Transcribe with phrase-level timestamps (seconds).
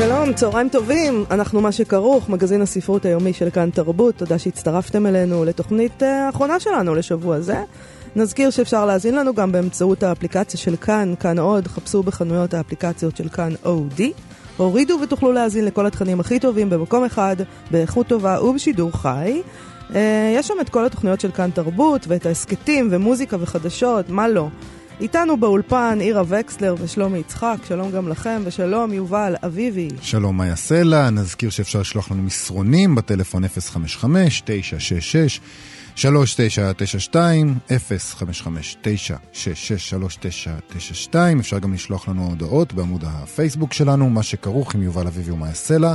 [0.00, 5.44] שלום, צהריים טובים, אנחנו מה שכרוך, מגזין הספרות היומי של כאן תרבות, תודה שהצטרפתם אלינו
[5.44, 7.62] לתוכנית אה, האחרונה שלנו לשבוע זה.
[8.16, 13.28] נזכיר שאפשר להאזין לנו גם באמצעות האפליקציה של כאן, כאן עוד, חפשו בחנויות האפליקציות של
[13.28, 14.12] כאן אודי.
[14.56, 17.36] הורידו ותוכלו להאזין לכל התכנים הכי טובים במקום אחד,
[17.70, 19.42] באיכות טובה ובשידור חי.
[19.94, 24.48] אה, יש שם את כל התוכניות של כאן תרבות, ואת ההסכתים ומוזיקה וחדשות, מה לא.
[25.00, 29.88] איתנו באולפן עירה וקסלר ושלומי יצחק, שלום גם לכם, ושלום יובל אביבי.
[30.02, 33.48] שלום מאיה סלע, נזכיר שאפשר לשלוח לנו מסרונים בטלפון 055-966.
[35.96, 37.54] 3992
[41.12, 45.54] 055-966-3992 אפשר גם לשלוח לנו הודעות בעמוד הפייסבוק שלנו, מה שכרוך עם יובל אביבי ומאיה
[45.54, 45.94] סלע.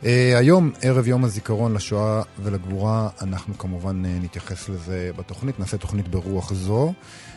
[0.00, 0.06] Uh,
[0.36, 6.52] היום, ערב יום הזיכרון לשואה ולגבורה, אנחנו כמובן uh, נתייחס לזה בתוכנית, נעשה תוכנית ברוח
[6.52, 6.92] זו.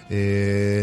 [0.08, 0.12] Uh,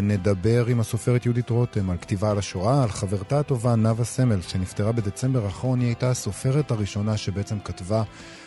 [0.03, 4.93] נדבר עם הסופרת יהודית רותם על כתיבה על השואה, על חברתה הטובה נאוה סמל, שנפטרה
[4.93, 8.03] בדצמבר האחרון, היא הייתה הסופרת הראשונה שבעצם כתבה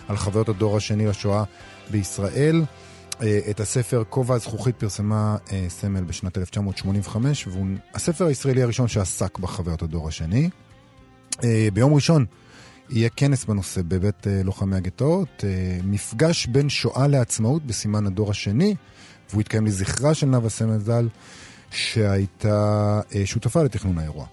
[0.08, 1.44] על חוויות הדור השני לשואה
[1.92, 2.64] בישראל.
[3.50, 10.08] את הספר כובע הזכוכית פרסמה סמל בשנת 1985, והוא הספר הישראלי הראשון שעסק בחוויות הדור
[10.08, 10.50] השני.
[11.74, 12.26] ביום ראשון,
[12.90, 18.76] יהיה כנס בנושא בבית אה, לוחמי הגטאות, אה, מפגש בין שואה לעצמאות בסימן הדור השני,
[19.30, 21.08] והוא יתקיים לזכרה של נאוה סמל ז"ל,
[21.72, 24.26] שהייתה אה, שותפה לתכנון האירוע.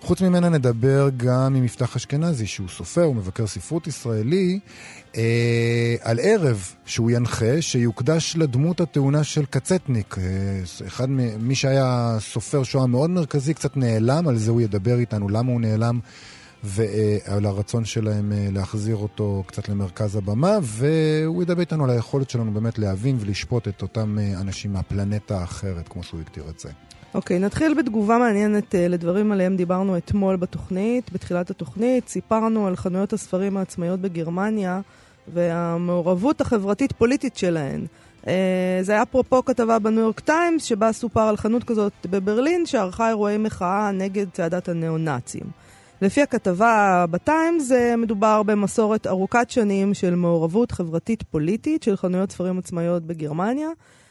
[0.00, 4.58] חוץ ממנה נדבר גם עם מפתח אשכנזי, שהוא סופר ומבקר ספרות ישראלי,
[5.16, 10.18] אה, על ערב שהוא ינחה, שיוקדש לדמות התאונה של קצטניק.
[10.18, 10.24] אה,
[10.86, 15.52] אחד מי שהיה סופר שואה מאוד מרכזי, קצת נעלם, על זה הוא ידבר איתנו, למה
[15.52, 16.00] הוא נעלם.
[16.64, 22.78] ועל הרצון שלהם להחזיר אותו קצת למרכז הבמה, והוא ידבר איתנו על היכולת שלנו באמת
[22.78, 26.68] להבין ולשפוט את אותם אנשים מהפלנטה האחרת, כמו שהוא הגדיר את זה.
[27.14, 32.08] אוקיי, okay, נתחיל בתגובה מעניינת uh, לדברים עליהם דיברנו אתמול בתוכנית, בתחילת התוכנית.
[32.08, 34.80] סיפרנו על חנויות הספרים העצמאיות בגרמניה
[35.34, 37.86] והמעורבות החברתית-פוליטית שלהן.
[38.22, 38.28] Uh,
[38.82, 43.38] זה היה אפרופו כתבה בניו יורק טיימס, שבה סופר על חנות כזאת בברלין שערכה אירועי
[43.38, 45.67] מחאה נגד צעדת הניאו-נאצים.
[46.02, 53.68] לפי הכתבה בטיימס, מדובר במסורת ארוכת שנים של מעורבות חברתית-פוליטית של חנויות ספרים עצמאיות בגרמניה.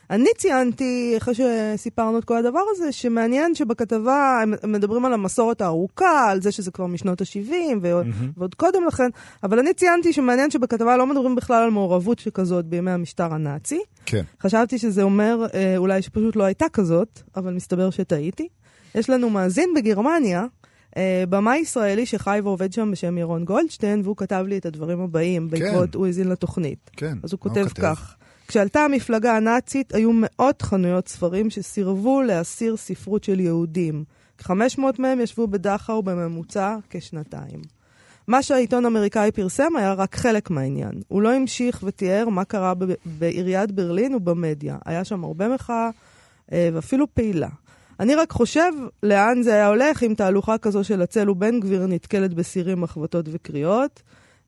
[0.09, 6.29] אני ציינתי, אחרי שסיפרנו את כל הדבר הזה, שמעניין שבכתבה הם מדברים על המסורת הארוכה,
[6.29, 8.37] על זה שזה כבר משנות ה-70 ועוד, mm-hmm.
[8.37, 9.09] ועוד קודם לכן,
[9.43, 13.79] אבל אני ציינתי שמעניין שבכתבה לא מדברים בכלל על מעורבות שכזאת בימי המשטר הנאצי.
[14.05, 14.23] כן.
[14.41, 18.47] חשבתי שזה אומר אה, אולי שפשוט לא הייתה כזאת, אבל מסתבר שטעיתי.
[18.95, 20.45] יש לנו מאזין בגרמניה,
[21.29, 25.59] במאי ישראלי שחי ועובד שם בשם ירון גולדשטיין, והוא כתב לי את הדברים הבאים כן.
[25.59, 26.91] בעקבות, הוא האזין לתוכנית.
[26.97, 27.67] כן, אז הוא כותב?
[27.67, 28.15] כך:
[28.47, 34.03] כשעלתה המפלגה הנאצית, היו מאות חנויות ספרים שסירבו להסיר ספרות של יהודים.
[34.37, 37.61] כ-500 מהם ישבו בדכאו בממוצע כשנתיים.
[38.27, 41.01] מה שהעיתון האמריקאי פרסם היה רק חלק מהעניין.
[41.07, 42.73] הוא לא המשיך ותיאר מה קרה
[43.05, 44.77] בעיריית ברלין ובמדיה.
[44.85, 45.89] היה שם הרבה מחאה
[46.51, 47.49] אה, ואפילו פעילה.
[47.99, 48.71] אני רק חושב
[49.03, 54.03] לאן זה היה הולך אם תהלוכה כזו של הצל ובן גביר נתקלת בסירים, מחבטות וקריאות.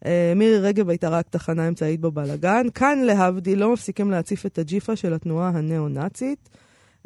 [0.05, 2.67] אה, מירי רגב הייתה רק תחנה אמצעית בבלגן.
[2.73, 6.49] כאן, להבדיל, לא מפסיקים להציף את הג'יפה של התנועה הניאו-נאצית,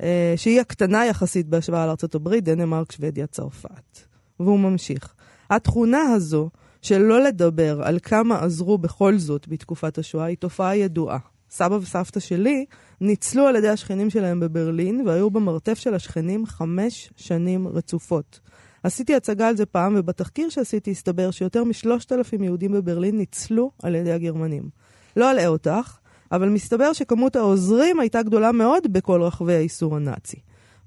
[0.02, 4.00] אה, שהיא הקטנה יחסית בהשוואה לארה"ב, דנמרק, שוודיה, צרפת.
[4.40, 5.14] והוא ממשיך.
[5.50, 6.50] התכונה הזו
[6.82, 11.20] של לא לדבר על כמה עזרו בכל זאת בתקופת השואה היא תופעה ידועה.
[11.50, 12.66] סבא וסבתא שלי
[13.04, 18.40] ניצלו על ידי השכנים שלהם בברלין והיו במרתף של השכנים חמש שנים רצופות.
[18.84, 23.96] עשיתי הצגה על זה פעם, ובתחקיר שעשיתי הסתבר שיותר משלושת אלפים יהודים בברלין ניצלו על
[23.96, 24.70] ידי הגרמנים.
[25.16, 25.98] לא אלאה אותך,
[26.32, 30.38] אבל מסתבר שכמות העוזרים הייתה גדולה מאוד בכל רחבי האיסור הנאצי.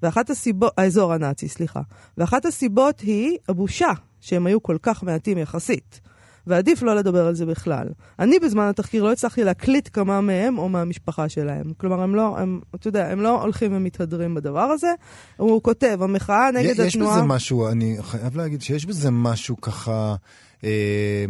[0.03, 1.81] ואחת הסיבות, האזור הנאצי, סליחה.
[2.19, 3.91] ואחת הסיבות היא הבושה,
[4.21, 6.01] שהם היו כל כך מעטים יחסית.
[6.47, 7.89] ועדיף לא לדבר על זה בכלל.
[8.19, 11.73] אני בזמן התחקיר לא הצלחתי להקליט כמה מהם או מהמשפחה שלהם.
[11.77, 14.93] כלומר, הם לא, הם, אתה יודע, הם לא הולכים ומתהדרים בדבר הזה.
[15.37, 17.17] הוא כותב, המחאה נגד יש התנועה...
[17.17, 20.15] יש בזה משהו, אני חייב להגיד שיש בזה משהו ככה...
[20.65, 21.27] אה...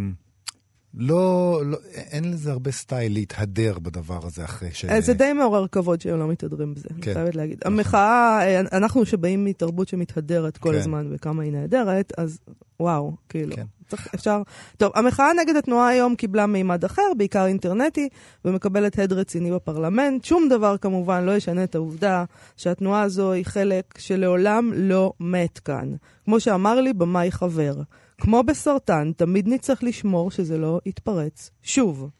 [0.96, 4.84] לא, לא, אין לזה הרבה סטייל להתהדר בדבר הזה אחרי ש...
[4.84, 7.14] אה, זה די מעורר כבוד שהם לא מתהדרים בזה, אני כן.
[7.14, 7.58] חייבת להגיד.
[7.60, 7.72] נכון.
[7.72, 10.78] המחאה, אה, אנחנו שבאים מתרבות שמתהדרת כל כן.
[10.78, 12.38] הזמן וכמה היא נהדרת, אז
[12.80, 13.56] וואו, כאילו.
[13.56, 13.64] כן.
[13.88, 14.42] צריך, אפשר...
[14.76, 18.08] טוב, המחאה נגד התנועה היום קיבלה מימד אחר, בעיקר אינטרנטי,
[18.44, 20.24] ומקבלת הד רציני בפרלמנט.
[20.24, 22.24] שום דבר כמובן לא ישנה את העובדה
[22.56, 25.94] שהתנועה הזו היא חלק שלעולם לא מת כאן.
[26.24, 27.74] כמו שאמר לי במאי חבר,
[28.18, 31.50] כמו בסרטן, תמיד נצטרך לשמור שזה לא יתפרץ.
[31.62, 32.10] שוב.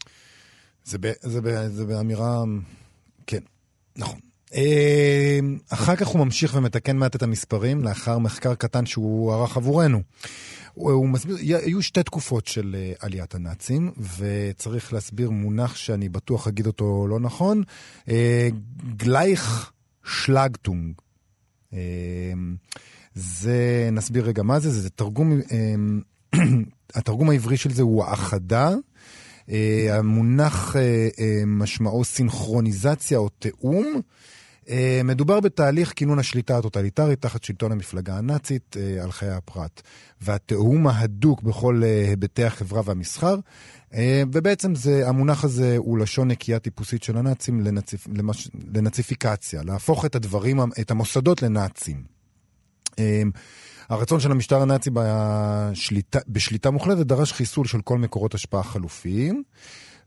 [0.84, 2.42] זה, ב, זה, ב, זה באמירה...
[3.26, 3.40] כן,
[3.96, 4.20] נכון.
[4.56, 5.38] אה,
[5.68, 10.02] אחר כך הוא ממשיך ומתקן מעט את המספרים, לאחר מחקר קטן שהוא ערך עבורנו.
[10.74, 16.66] הוא, מסביר, היו שתי תקופות של אה, עליית הנאצים, וצריך להסביר מונח שאני בטוח אגיד
[16.66, 17.62] אותו לא נכון,
[18.08, 18.48] אה,
[18.96, 19.72] גלייך
[20.04, 20.94] שלגטונג.
[23.14, 25.40] זה, נסביר רגע מה זה, זה, תרגום,
[26.94, 28.70] התרגום העברי של זה הוא האחדה.
[29.90, 30.76] המונח
[31.46, 34.02] משמעו סינכרוניזציה או תיאום.
[34.70, 39.82] אה, מדובר בתהליך כינון השליטה הטוטליטרית תחת שלטון המפלגה הנאצית אה, על חיי הפרט,
[40.20, 43.36] והתיאום ההדוק בכל אה, היבטי החברה והמסחר.
[44.32, 50.14] ובעצם זה, המונח הזה הוא לשון נקייה טיפוסית של הנאצים לנציפ, למש, לנאציפיקציה, להפוך את
[50.14, 52.02] הדברים, את המוסדות לנאצים.
[53.88, 59.42] הרצון של המשטר הנאצי בשליטה, בשליטה מוחלטת דרש חיסול של כל מקורות השפעה חלופיים,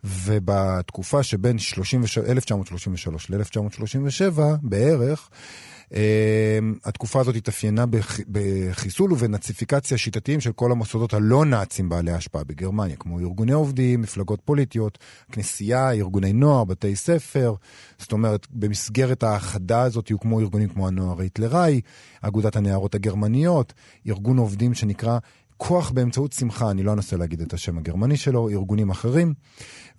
[0.03, 5.29] ובתקופה שבין 33, 1933 ל-1937 בערך,
[5.93, 12.43] אה, התקופה הזאת התאפיינה בח- בחיסול ובנאציפיקציה שיטתיים של כל המוסדות הלא נאצים בעלי השפעה
[12.43, 14.97] בגרמניה, כמו ארגוני עובדים, מפלגות פוליטיות,
[15.31, 17.53] כנסייה, ארגוני נוער, בתי ספר.
[17.99, 21.81] זאת אומרת, במסגרת ההאחדה הזאת יוקמו ארגונים כמו הנוער ההיטלראי,
[22.21, 23.73] אגודת הנערות הגרמניות,
[24.07, 25.17] ארגון עובדים שנקרא
[25.61, 29.33] כוח באמצעות שמחה, אני לא אנסה להגיד את השם הגרמני שלו, ארגונים אחרים.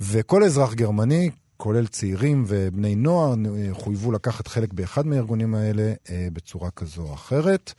[0.00, 6.28] וכל אזרח גרמני, כולל צעירים ובני נוער, אה, חויבו לקחת חלק באחד מהארגונים האלה אה,
[6.32, 7.72] בצורה כזו או אחרת.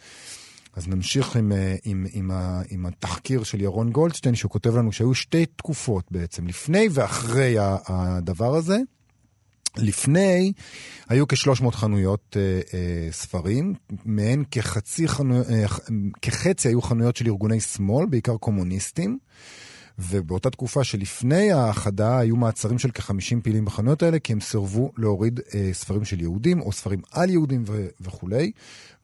[0.75, 2.31] אז נמשיך עם, אה, עם, עם,
[2.69, 7.55] עם התחקיר של ירון גולדשטיין, שהוא כותב לנו שהיו שתי תקופות בעצם, לפני ואחרי
[7.87, 8.77] הדבר הזה.
[9.77, 10.53] לפני
[11.09, 13.73] היו כ-300 חנויות אה, אה, ספרים,
[14.05, 15.65] מהן כחצי, חנו, אה,
[16.21, 19.17] כחצי היו חנויות של ארגוני שמאל, בעיקר קומוניסטים.
[19.99, 25.39] ובאותה תקופה שלפני ההאחדה היו מעצרים של כ-50 פעילים בחנויות האלה, כי הם סירבו להוריד
[25.55, 28.51] אה, ספרים של יהודים או ספרים על יהודים ו- וכולי.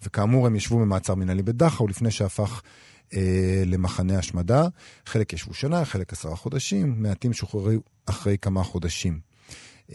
[0.03, 2.61] וכאמור, הם ישבו במעצר מנהלי בדכאו לפני שהפך
[3.13, 4.67] אה, למחנה השמדה.
[5.05, 7.71] חלק ישבו שנה, חלק עשרה חודשים, מעטים שוחררו
[8.05, 9.26] אחרי כמה חודשים.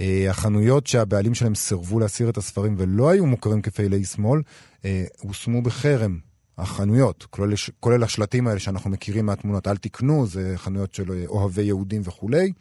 [0.01, 4.43] אה, החנויות שהבעלים שלהם סירבו להסיר את הספרים ולא היו מוכרים כפעילי שמאל,
[4.85, 6.19] אה, הושמו בחרם.
[6.59, 11.63] החנויות, כולל, כולל השלטים האלה שאנחנו מכירים מהתמונות, אל תקנו, זה חנויות של אה, אוהבי
[11.63, 12.53] יהודים וכולי.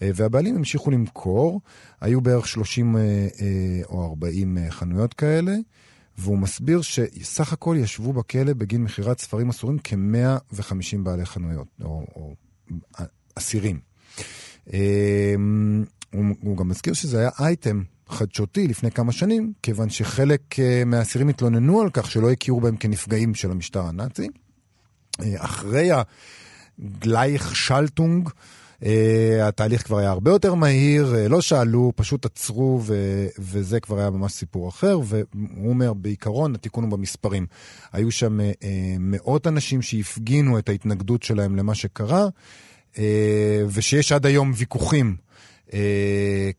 [0.00, 1.60] והבעלים המשיכו למכור,
[2.00, 3.28] היו בערך 30 אה, אה,
[3.88, 5.54] או 40 אה, חנויות כאלה,
[6.18, 12.34] והוא מסביר שסך הכל ישבו בכלא בגין מכירת ספרים אסורים כ-150 בעלי חנויות, או
[13.34, 13.80] אסירים.
[16.16, 21.28] הוא, הוא גם מזכיר שזה היה אייטם חדשותי לפני כמה שנים, כיוון שחלק uh, מהאסירים
[21.28, 24.26] התלוננו על כך שלא הכירו בהם כנפגעים של המשטר הנאצי.
[24.26, 25.90] Uh, אחרי
[26.78, 28.84] הגלייך שלטונג, uh,
[29.42, 34.10] התהליך כבר היה הרבה יותר מהיר, uh, לא שאלו, פשוט עצרו, ו- וזה כבר היה
[34.10, 37.46] ממש סיפור אחר, והוא אומר, בעיקרון, התיקון הוא במספרים.
[37.92, 38.64] היו שם uh,
[38.98, 42.28] מאות אנשים שהפגינו את ההתנגדות שלהם למה שקרה,
[43.68, 45.25] ושיש עד היום ויכוחים.
[45.68, 45.72] Uh,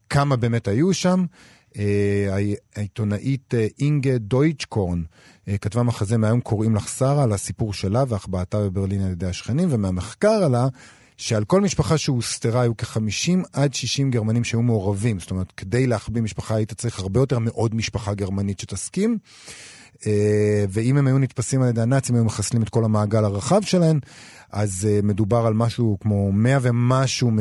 [0.09, 1.25] כמה באמת היו שם.
[1.73, 1.77] Uh,
[2.75, 8.59] העיתונאית uh, אינגה דויטשקורן uh, כתבה מחזה מהיום קוראים לך שרה על הסיפור שלה והחבאתה
[8.59, 10.67] בברלין על ידי השכנים, ומהמחקר עלה
[11.17, 15.19] שעל כל משפחה שהוסתרה היו כ-50 עד 60 גרמנים שהיו מעורבים.
[15.19, 19.17] זאת אומרת, כדי להחביא משפחה היית צריך הרבה יותר מעוד משפחה גרמנית שתסכים.
[20.01, 20.05] Uh,
[20.69, 23.99] ואם הם היו נתפסים על ידי הנאצים, היו מחסלים את כל המעגל הרחב שלהם,
[24.51, 27.31] אז uh, מדובר על משהו כמו 100 ומשהו uh,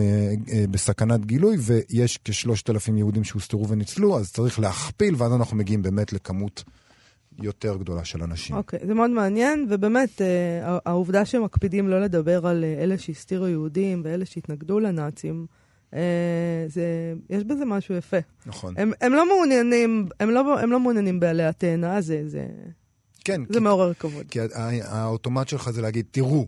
[0.70, 6.12] בסכנת גילוי, ויש כשלושת אלפים יהודים שהוסתרו וניצלו, אז צריך להכפיל, ואז אנחנו מגיעים באמת
[6.12, 6.64] לכמות
[7.42, 8.56] יותר גדולה של אנשים.
[8.56, 14.02] אוקיי, זה מאוד מעניין, ובאמת, אה, העובדה שמקפידים לא לדבר על אה, אלה שהסתירו יהודים
[14.04, 15.65] ואלה שהתנגדו לנאצים, אה,
[16.68, 16.84] זה,
[17.30, 18.16] יש בזה משהו יפה.
[18.46, 18.74] נכון.
[18.78, 22.46] הם, הם לא מעוניינים, הם לא, הם לא מעוניינים בעלי התאנה, זה, זה,
[23.24, 24.26] כן, זה כי, מעורר כבוד.
[24.30, 24.48] כי הא-
[24.84, 26.46] האוטומט שלך זה להגיד, תראו,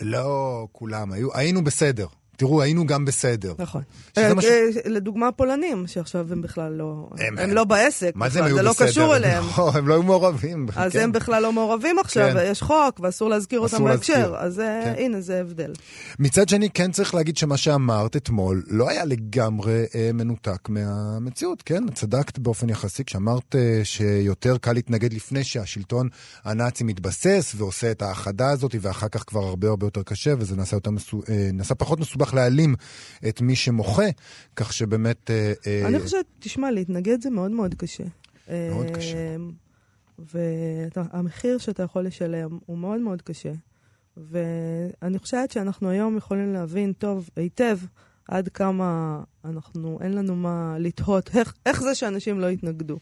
[0.00, 2.06] לא כולם, היו, היינו בסדר,
[2.40, 3.54] תראו, היינו גם בסדר.
[3.58, 3.82] נכון.
[4.18, 7.08] אה, אה, לדוגמה פולנים, שעכשיו הם בכלל לא...
[7.38, 8.84] הם- לא בעסק, מה זה הם היו זה בסדר?
[8.86, 9.44] לא קשור אליהם.
[9.58, 10.66] לא, הם לא היו מעורבים.
[10.76, 11.00] אז כן.
[11.00, 12.36] הם בכלל לא מעורבים עכשיו, כן.
[12.36, 14.34] ויש חוק, ואסור להזכיר אותם בהקשר.
[14.38, 14.94] אז אה, כן.
[14.98, 15.72] הנה, זה הבדל.
[16.18, 21.84] מצד שני, כן צריך להגיד שמה שאמרת אתמול לא היה לגמרי מנותק מהמציאות, כן?
[21.94, 23.54] צדקת באופן יחסי כשאמרת
[23.84, 26.08] שיותר קל להתנגד לפני שהשלטון
[26.44, 30.56] הנאצי מתבסס ועושה את ההאחדה הזאת, ואחר כך כבר הרבה הרבה יותר קשה, וזה
[31.52, 32.74] נעשה פחות מסובך להעלים
[33.28, 34.06] את מי שמוחה,
[34.56, 35.30] כך שבאמת...
[35.30, 38.04] אה, אה, אני חושבת, תשמע, להתנגד זה מאוד מאוד קשה.
[38.48, 39.36] מאוד אה, קשה.
[40.18, 43.52] והמחיר שאתה יכול לשלם הוא מאוד מאוד קשה.
[44.16, 47.78] ואני חושבת שאנחנו היום יכולים להבין טוב, היטב,
[48.28, 52.98] עד כמה אנחנו, אין לנו מה לתהות, איך, איך זה שאנשים לא יתנגדו.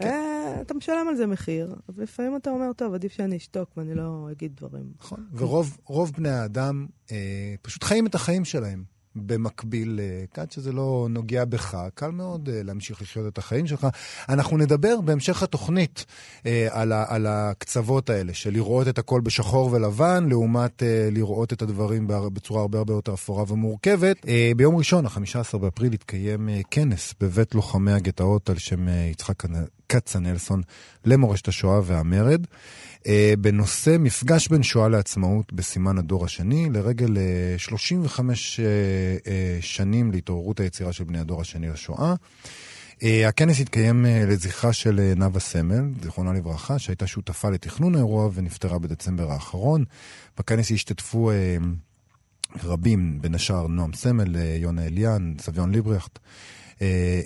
[0.00, 0.08] כן.
[0.08, 4.28] אה, אתה משלם על זה מחיר, ולפעמים אתה אומר, טוב, עדיף שאני אשתוק ואני לא
[4.32, 4.84] אגיד דברים.
[5.00, 9.00] נכון, ורוב רוב בני האדם אה, פשוט חיים את החיים שלהם.
[9.16, 13.86] במקביל, אה, כאן שזה לא נוגע בך, קל מאוד אה, להמשיך לחיות את החיים שלך.
[14.28, 16.04] אנחנו נדבר בהמשך התוכנית
[16.46, 21.52] אה, על, ה, על הקצוות האלה, של לראות את הכל בשחור ולבן, לעומת אה, לראות
[21.52, 24.26] את הדברים בצורה הרבה הרבה יותר אפורה ומורכבת.
[24.28, 29.44] אה, ביום ראשון, ה-15 באפריל, התקיים אה, כנס בבית לוחמי הגטאות על שם אה, יצחק
[29.90, 30.62] כצנלסון
[31.04, 32.46] למורשת השואה והמרד.
[33.06, 38.66] אה, בנושא מפגש בין שואה לעצמאות בסימן הדור השני, לרגל אה, 35 אה,
[39.26, 42.14] אה, שנים להתעוררות היצירה של בני הדור השני לשואה.
[43.02, 49.32] אה, הכנס התקיים לזכרה של נאוה סמל, זיכרונה לברכה, שהייתה שותפה לתכנון האירוע ונפטרה בדצמבר
[49.32, 49.84] האחרון.
[50.38, 51.30] בכנס השתתפו
[52.62, 56.18] רבים, בין השאר נועם סמל, יונה אליאן, סביון ליברכט,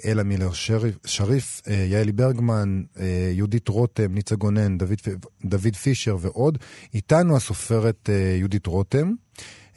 [0.04, 4.98] אלה מילר שריף, שריף אה, יעלי ברגמן, אה, יהודית רותם, ניצה גונן, דוד,
[5.44, 6.58] דוד פישר ועוד.
[6.94, 9.12] איתנו הסופרת אה, יהודית רותם.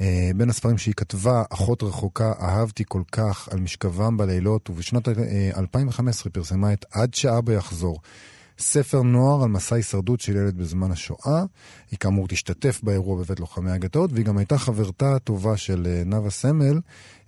[0.01, 5.49] אה, בין הספרים שהיא כתבה, אחות רחוקה, אהבתי כל כך, על משכבם בלילות, ובשנת אה,
[5.57, 7.99] 2015 פרסמה את עד שאבא יחזור.
[8.59, 11.43] ספר נוער על מסע הישרדות של ילד בזמן השואה.
[11.91, 16.29] היא כאמור תשתתף באירוע בבית לוחמי הגטאות, והיא גם הייתה חברתה הטובה של אה, נאוה
[16.29, 16.79] סמל,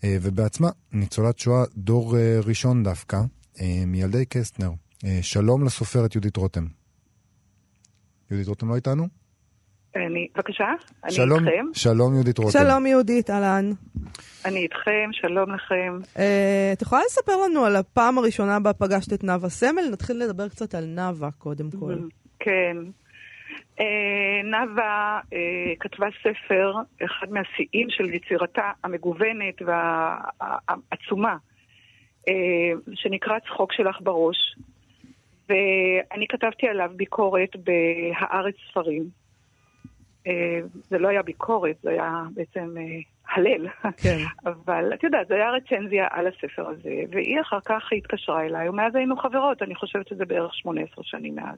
[0.04, 3.22] אה, ובעצמה ניצולת שואה דור אה, ראשון דווקא,
[3.88, 4.72] מילדי קסטנר.
[5.22, 6.66] שלום לסופרת יהודית רותם.
[8.32, 9.19] יהודית רותם לא איתנו?
[10.06, 10.68] אני, בבקשה,
[11.04, 11.66] אני שלום, איתכם.
[11.74, 12.52] שלום יהודית רותם.
[12.52, 13.72] שלום יהודית, אהלן.
[14.46, 15.98] אני איתכם, שלום לכם.
[16.20, 19.82] אה, את יכולה לספר לנו על הפעם הראשונה בה פגשת את נאוה סמל?
[19.92, 21.96] נתחיל לדבר קצת על נאוה קודם כל.
[22.40, 22.78] כן.
[23.80, 26.74] אה, נאוה אה, כתבה ספר,
[27.06, 31.38] אחד מהשיאים של יצירתה המגוונת והעצומה,
[32.30, 32.34] אה,
[32.94, 34.56] שנקרא צחוק שלך בראש.
[35.50, 39.19] ואני כתבתי עליו ביקורת בהארץ ספרים.
[40.30, 40.60] אה,
[40.90, 42.84] זה לא היה ביקורת, זה היה בעצם אה,
[43.36, 43.68] הלל.
[43.98, 44.18] כן.
[44.52, 48.96] אבל את יודעת, זו הייתה רצנזיה על הספר הזה, והיא אחר כך התקשרה אליי, ומאז
[48.96, 51.58] היינו חברות, אני חושבת שזה בערך 18 שנים מאז.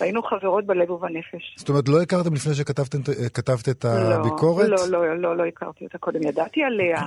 [0.00, 1.54] והיינו חברות בלב ובנפש.
[1.56, 2.98] זאת אומרת, לא הכרתם לפני שכתבתם
[3.34, 4.68] כתבת את לא, הביקורת?
[4.68, 6.98] לא, לא, לא, לא הכרתי אותה קודם, ידעתי עליה.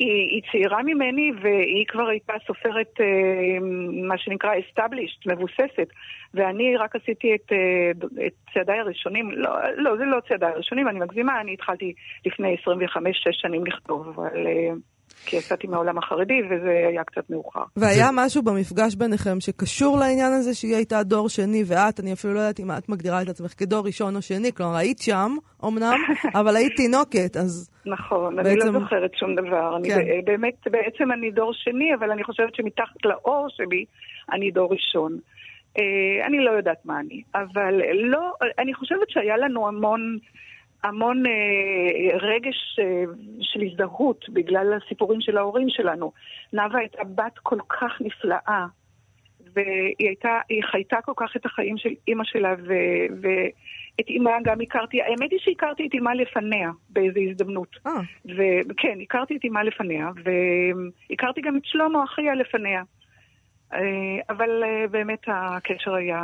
[0.00, 3.58] היא, היא צעירה ממני והיא כבר הייתה סופרת, אה,
[4.02, 5.88] מה שנקרא established, מבוססת.
[6.34, 7.90] ואני רק עשיתי את, אה,
[8.26, 11.92] את צעדיי הראשונים, לא, לא, זה לא צעדיי הראשונים, אני מגזימה, אני התחלתי
[12.26, 12.68] לפני 25-6
[13.32, 14.30] שנים לכתוב, אבל...
[15.26, 17.62] כי יצאתי מהעולם החרדי וזה היה קצת מאוחר.
[17.76, 22.38] והיה משהו במפגש ביניכם שקשור לעניין הזה שהיא הייתה דור שני ואת, אני אפילו לא
[22.38, 25.98] יודעת אם את מגדירה את עצמך כדור ראשון או שני, כלומר היית שם, אמנם,
[26.40, 27.70] אבל היית תינוקת, אז...
[27.86, 29.76] נכון, אני בעצם- לא זוכרת שום דבר.
[29.76, 29.98] אני כן.
[30.00, 33.84] ב- באמת, בעצם אני דור שני, אבל אני חושבת שמתחת לאור שלי
[34.32, 35.18] אני דור ראשון.
[35.78, 40.18] אה, אני לא יודעת מה אני, אבל לא, אני חושבת שהיה לנו המון,
[40.84, 43.04] המון אה, רגש אה,
[43.40, 46.12] של הזדהות בגלל הסיפורים של ההורים שלנו.
[46.52, 48.66] נאוה הייתה בת כל כך נפלאה,
[49.54, 52.72] והיא הייתה, היא חייתה כל כך את החיים של אימא שלה, ו,
[53.20, 57.76] ואת אימה גם הכרתי, האמת היא שהכרתי את אימה לפניה באיזו הזדמנות.
[57.86, 57.92] אה,
[58.68, 62.82] וכן, הכרתי את אימה לפניה, והכרתי גם את שלמה אחיה לפניה.
[63.74, 63.78] אה,
[64.30, 66.20] אבל אה, באמת הקשר היה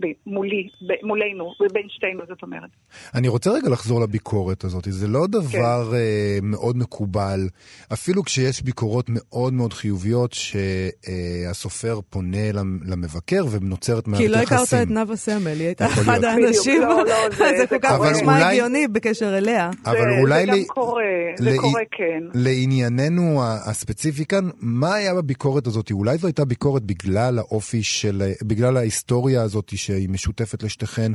[0.00, 2.70] ב- מולי, ב- מולנו, בין שתינו, זאת אומרת.
[3.14, 4.84] אני רוצה רגע לחזור לביקורת הזאת.
[4.90, 5.48] זה לא דבר
[5.90, 5.94] כן.
[5.96, 7.48] אה, מאוד מקובל,
[7.92, 14.56] אפילו כשיש ביקורות מאוד מאוד חיוביות שהסופר פונה למ- למבקר ונוצרת מערכת כי יחסים.
[14.56, 16.24] לא הכרת את נאוה סמל, היא הייתה אחד.
[16.24, 18.00] האנשים, לא, לא, זה- זה כל כך.
[18.12, 19.70] נשמע אולי- הגיוני בקשר אליה.
[19.86, 21.02] אבל זה, אולי זה גם לי- קורה,
[21.38, 22.22] זה קורה כן.
[22.34, 25.90] לענייננו הספציפי כאן, מה היה בביקורת הזאת?
[25.90, 31.12] אולי זו הייתה ביקורת ביקורת בגלל האופי של, בגלל ההיסטוריה הזאת שהיא משותפת לשתיכן.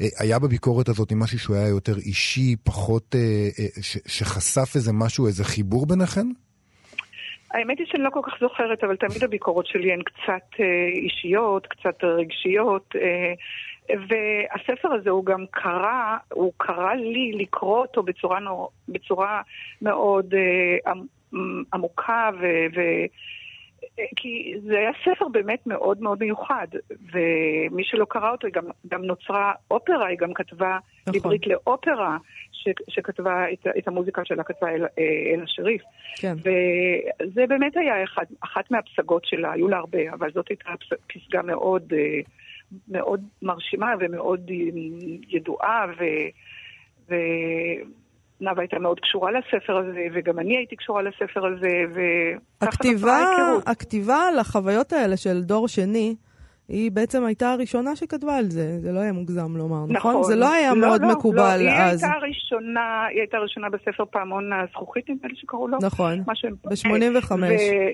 [0.00, 3.14] אה, היה בביקורת הזאת משהו שהוא היה יותר אישי, פחות,
[3.80, 6.26] ש, שחשף איזה משהו, איזה חיבור ביניכן?
[7.50, 10.60] האמת היא שאני לא כל כך זוכרת, אבל תמיד הביקורות שלי הן קצת
[11.04, 12.94] אישיות, קצת רגשיות.
[13.88, 18.38] והספר הזה הוא גם קרא, הוא קרא לי לקרוא אותו בצורה,
[18.88, 19.42] בצורה
[19.82, 20.92] מאוד אה,
[21.72, 22.44] עמוקה ו...
[22.76, 22.80] ו
[24.16, 29.52] כי זה היה ספר באמת מאוד מאוד מיוחד, ומי שלא קרא אותו, גם, גם נוצרה
[29.70, 31.14] אופרה, היא גם כתבה נכון.
[31.20, 32.16] עברית לאופרה,
[32.52, 34.84] ש, שכתבה את, את המוזיקה שלה, כתבה אל,
[35.34, 35.82] אל השריף.
[36.16, 36.34] כן.
[36.38, 40.70] וזה באמת היה אחד, אחת מהפסגות שלה, היו לה הרבה, אבל זאת הייתה
[41.06, 41.92] פסגה מאוד...
[41.96, 42.20] אה,
[42.88, 44.50] מאוד מרשימה ומאוד
[45.28, 46.04] ידועה, ו...
[47.08, 47.14] ו...
[48.40, 53.68] נאוה הייתה מאוד קשורה לספר הזה, וגם אני הייתי קשורה לספר הזה, וככה נוצרה ההיכרות.
[53.68, 56.16] הכתיבה על החוויות האלה של דור שני,
[56.68, 60.10] היא בעצם הייתה הראשונה שכתבה על זה, זה לא היה מוגזם לומר, נכון?
[60.10, 60.22] נכון?
[60.22, 62.02] זה לא היה לא, מאוד לא, מקובל לא, אז.
[62.02, 65.78] היא הייתה הראשונה, היא הייתה הראשונה בספר פעמון הזכוכית, נדמה לי שקראו לו.
[65.82, 67.32] נכון, ב-85.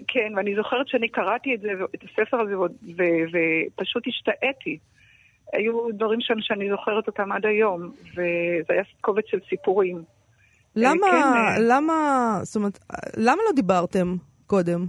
[0.09, 2.55] כן, ואני זוכרת שאני קראתי את זה, את הספר הזה,
[3.77, 4.79] ופשוט השתאיתי.
[5.53, 10.03] היו דברים שם שאני זוכרת אותם עד היום, וזה היה קובץ של סיפורים.
[10.81, 12.79] למה, כן, אה, למה, זאת אומרת,
[13.17, 14.87] למה לא דיברתם קודם?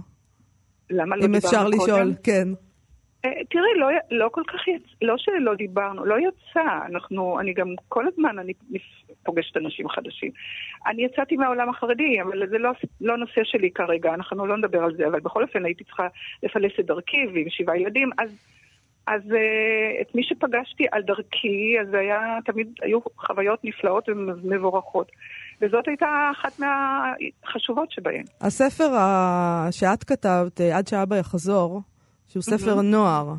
[0.90, 1.30] למה לא דיברנו קודם?
[1.30, 2.48] אם אפשר לשאול, כן.
[3.24, 6.86] אה, תראי, לא, לא כל כך יצא, לא שלא דיברנו, לא יצא.
[6.86, 8.52] אנחנו, אני גם כל הזמן, אני
[9.24, 10.30] פוגשת אנשים חדשים.
[10.86, 12.70] אני יצאתי מהעולם החרדי, אבל זה לא,
[13.00, 16.06] לא נושא שלי כרגע, אנחנו לא נדבר על זה, אבל בכל אופן הייתי צריכה
[16.42, 18.46] לפלס את דרכי ועם שבעה ילדים, אז,
[19.06, 25.12] אז uh, את מי שפגשתי על דרכי, אז היה, תמיד היו חוויות נפלאות ומבורכות.
[25.62, 28.24] וזאת הייתה אחת מהחשובות שבהן.
[28.40, 28.90] הספר
[29.70, 31.82] שאת כתבת, עד שאבא יחזור,
[32.28, 33.34] שהוא ספר נוער.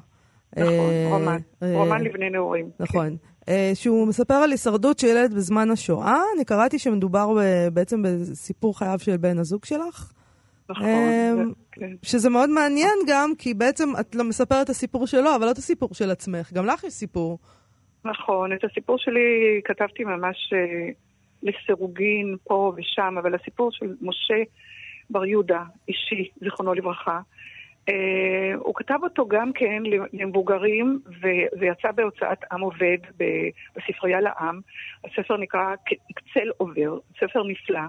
[0.57, 1.37] נכון, אה, רומן.
[1.63, 2.69] אה, רומן לבני נעורים.
[2.79, 3.17] נכון.
[3.49, 6.21] אה, שהוא מספר על הישרדות של ילד בזמן השואה.
[6.35, 7.27] אני קראתי שמדובר
[7.73, 10.11] בעצם בסיפור חייו של בן הזוג שלך.
[10.69, 11.91] נכון, כן.
[12.01, 15.57] שזה מאוד מעניין גם, כי בעצם את לא מספרת את הסיפור שלו, אבל לא את
[15.57, 16.53] הסיפור של עצמך.
[16.53, 17.39] גם לך יש סיפור.
[18.05, 20.53] נכון, את הסיפור שלי כתבתי ממש
[21.43, 24.43] לסירוגין פה ושם, אבל הסיפור של משה
[25.09, 27.19] בר יהודה, אישי, זיכרונו לברכה,
[27.89, 27.93] Uh,
[28.57, 29.83] הוא כתב אותו גם כן
[30.13, 32.97] למבוגרים, וזה יצא בהוצאת עם עובד
[33.75, 34.59] בספרייה לעם.
[35.05, 35.75] הספר נקרא
[36.33, 37.81] צל עובר, ספר נפלא.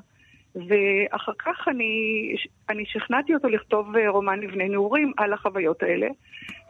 [0.55, 2.35] ואחר כך אני,
[2.69, 6.07] אני שכנעתי אותו לכתוב אה, רומן לבני נעורים על החוויות האלה,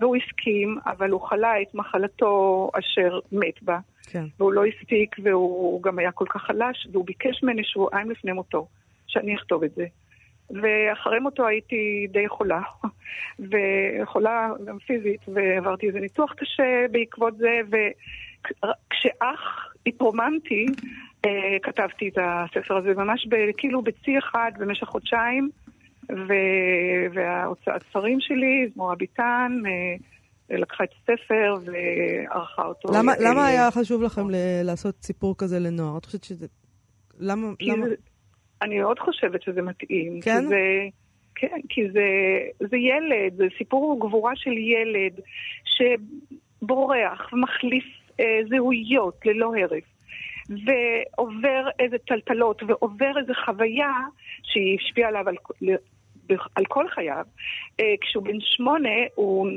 [0.00, 3.78] והוא הסכים, אבל הוא חלה את מחלתו אשר מת בה.
[4.14, 4.24] כן.
[4.38, 8.66] והוא לא הספיק, והוא גם היה כל כך חלש, והוא ביקש ממני שבועיים לפני מותו,
[9.06, 9.86] שאני אכתוב את זה.
[10.50, 12.60] ואחרי מותו הייתי די חולה,
[13.50, 20.66] וחולה גם פיזית, ועברתי איזה ניתוח קשה בעקבות זה, וכשאך התרוממתי,
[21.26, 25.50] אה, כתבתי את הספר הזה ממש ב, כאילו בצי אחד במשך חודשיים,
[26.10, 26.32] ו...
[27.12, 29.96] וההוצאת ספרים שלי, זמורה ביטן, אה,
[30.50, 32.88] לקחה את הספר וערכה אותו.
[32.98, 35.98] למה, למה היה חשוב לכם ל- לעשות סיפור כזה לנוער?
[35.98, 36.46] את חושבת שזה...
[37.18, 37.48] למה?
[37.60, 37.88] למה?
[37.88, 37.94] זה,
[38.62, 40.20] אני מאוד חושבת שזה מתאים.
[40.20, 40.40] כן?
[40.40, 40.88] כי זה,
[41.34, 42.06] כן, כי זה,
[42.70, 45.20] זה ילד, זה סיפור גבורה של ילד
[45.64, 47.84] שבורח ומחליף
[48.20, 49.84] אה, זהויות ללא הרף.
[50.48, 53.92] ועובר איזה טלטלות ועובר איזה חוויה
[54.42, 55.36] שהיא השפיעה עליו על,
[56.54, 57.24] על כל חייו.
[57.80, 59.48] אה, כשהוא בן שמונה הוא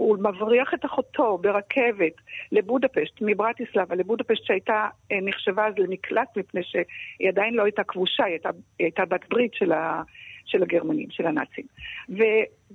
[0.00, 2.12] הוא מבריח את אחותו ברכבת
[2.52, 8.32] לבודפשט, מברטיסלבה לבודפשט שהייתה, אה, נחשבה אז למקלט מפני שהיא עדיין לא הייתה כבושה, היא
[8.32, 10.02] הייתה, היא הייתה בת ברית של, ה,
[10.50, 11.64] של הגרמנים, של הנאצים.
[12.08, 12.22] ו,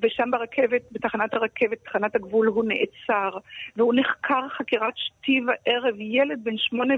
[0.01, 3.37] ושם ברכבת, בתחנת הרכבת, תחנת הגבול, הוא נעצר,
[3.75, 6.93] והוא נחקר חקירת שתי וערב, ילד בן שמונה,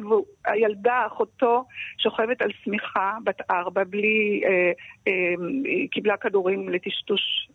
[0.46, 1.66] והילדה, אחותו,
[1.98, 4.42] שוכבת על שמיכה, בת ארבע, בלי...
[4.46, 4.72] אה,
[5.08, 5.34] אה,
[5.92, 7.50] קיבלה כדורים לטשטוש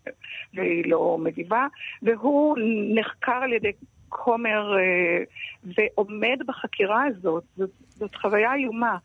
[0.54, 1.66] והיא לא מגיבה,
[2.02, 2.56] והוא
[2.94, 3.72] נחקר על ידי
[4.12, 5.22] כומר אה,
[5.64, 7.44] ועומד בחקירה הזאת.
[7.56, 8.96] זאת, זאת חוויה איומה.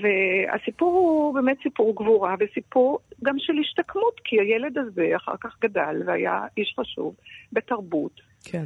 [0.00, 6.02] והסיפור הוא באמת סיפור גבורה וסיפור גם של השתקמות, כי הילד הזה אחר כך גדל
[6.06, 7.14] והיה איש חשוב
[7.52, 8.31] בתרבות.
[8.44, 8.64] כן.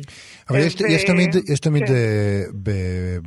[0.51, 0.87] אבל יש, ו...
[0.87, 1.93] יש תמיד, יש תמיד כן.
[1.93, 2.71] uh, ב,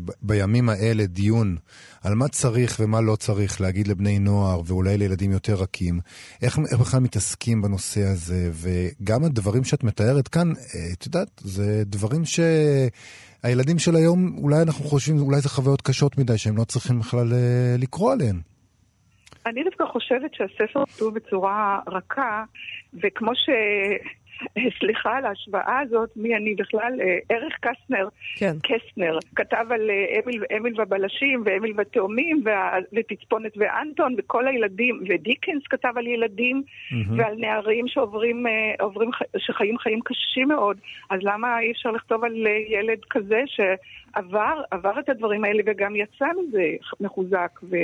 [0.05, 1.55] ב, בימים האלה דיון
[2.03, 5.99] על מה צריך ומה לא צריך להגיד לבני נוער ואולי לילדים יותר רכים.
[6.41, 11.83] איך, איך בכלל מתעסקים בנושא הזה, וגם הדברים שאת מתארת כאן, אה, את יודעת, זה
[11.85, 12.39] דברים ש...
[13.43, 17.33] הילדים של היום, אולי אנחנו חושבים, אולי זה חוויות קשות מדי, שהם לא צריכים בכלל
[17.33, 18.35] אה, לקרוא עליהן.
[19.45, 22.43] אני דווקא חושבת שהספר כתוב בצורה רכה,
[22.93, 23.49] וכמו ש...
[24.80, 26.93] סליחה על ההשוואה הזאת, מי אני בכלל?
[27.02, 28.56] אה, ערך קסנר, כן.
[28.63, 35.63] קסנר, כתב על אה, אמיל, אמיל ובלשים ואמיל והתאומים וה- ותצפונת ואנטון וכל הילדים, ודיקנס
[35.69, 36.63] כתב על ילדים
[37.17, 40.78] ועל נערים שעוברים, אה, עוברים, שחיים חיים קשים מאוד.
[41.10, 45.95] אז למה אי אפשר לכתוב על אה, ילד כזה שעבר עבר את הדברים האלה וגם
[45.95, 46.65] יצא מזה
[46.99, 47.75] מחוזק ו...